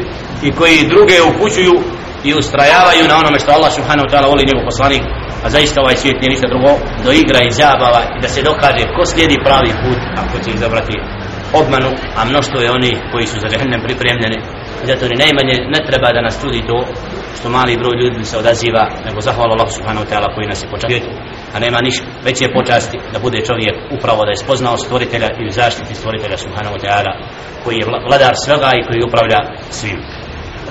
i 0.47 0.51
koji 0.59 0.87
druge 0.93 1.17
upućuju 1.29 1.75
i 2.23 2.33
ustrajavaju 2.41 3.03
na 3.07 3.15
onome 3.21 3.39
što 3.39 3.51
Allah 3.51 3.71
subhanahu 3.77 4.05
wa 4.07 4.11
ta'ala 4.11 4.27
voli 4.33 4.49
njegov 4.49 4.63
poslanik. 4.71 5.03
A 5.45 5.49
zaista 5.49 5.81
ovaj 5.81 5.97
svijet 6.01 6.17
nije 6.19 6.33
ništa 6.33 6.47
drugo 6.53 6.71
do 7.05 7.11
igra 7.21 7.39
i 7.43 7.55
zabava 7.61 8.01
i 8.15 8.21
da 8.23 8.27
se 8.27 8.41
dokaže 8.49 8.83
ko 8.95 9.01
slijedi 9.05 9.43
pravi 9.45 9.71
put 9.83 9.99
ako 10.21 10.35
će 10.43 10.49
izabrati 10.51 10.95
obmanu 11.61 11.91
a 12.17 12.25
mnoštvo 12.25 12.57
je 12.61 12.71
oni 12.71 12.91
koji 13.11 13.25
su 13.27 13.37
za 13.39 13.47
džehennem 13.51 13.81
pripremljeni 13.87 14.39
zato 14.88 15.04
ni 15.08 15.16
najmanje 15.24 15.54
ne 15.74 15.80
treba 15.88 16.08
da 16.16 16.20
nas 16.26 16.40
čudi 16.42 16.66
to 16.70 16.78
što 17.38 17.48
mali 17.48 17.80
broj 17.82 17.94
ljudi 18.02 18.24
se 18.24 18.36
odaziva 18.38 18.84
nego 19.06 19.20
zahvala 19.20 19.52
Allah 19.56 19.70
subhanahu 19.76 20.04
wa 20.04 20.10
ta'ala 20.10 20.34
koji 20.34 20.46
nas 20.52 20.62
je 20.62 20.68
počastio 20.74 21.14
a 21.54 21.58
nema 21.64 21.78
niš 21.86 21.96
veće 22.24 22.46
počasti 22.58 22.98
da 23.12 23.18
bude 23.18 23.38
čovjek 23.48 23.76
upravo 23.96 24.24
da 24.24 24.30
je 24.30 24.42
spoznao 24.44 24.76
stvoritelja 24.76 25.28
i 25.40 25.50
zaštiti 25.50 25.94
stvoritelja 25.94 26.36
subhanahu 26.36 26.74
wa 26.76 26.80
ta'ala 26.84 27.12
koji 27.64 27.76
je 27.76 27.86
vladar 28.08 28.34
svega 28.44 28.70
i 28.74 28.84
koji 28.86 29.06
upravlja 29.08 29.40
svim 29.70 29.98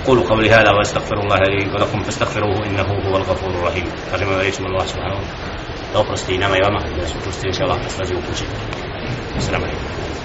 أقول 0.04 0.20
قولي 0.20 0.50
هذا 0.50 0.72
وأستغفر 0.72 1.18
الله 1.20 1.36
لي 1.36 1.72
ولكم 1.74 2.04
فاستغفروه 2.04 2.66
إنه 2.66 2.84
هو 3.08 3.18
الغفور 3.18 3.50
الرحيم 3.50 3.86
فلما 4.12 4.38
وليتم 4.38 4.66
الله 4.66 4.86
سبحانه 4.86 5.16
وتعالى 5.16 5.54
da 5.94 6.00
oprosti 6.00 6.38
nama 6.38 6.58
i 6.58 6.62
vama 6.64 6.80
da 7.02 7.08
su 7.08 7.16
čusti 7.24 7.48
inša 7.48 7.64
Allah 7.64 7.78
da 7.84 7.90
slazi 7.90 8.14
u 8.16 8.22
kući. 8.30 8.46
Assalamu 9.38 9.66
alaikum. 9.66 10.24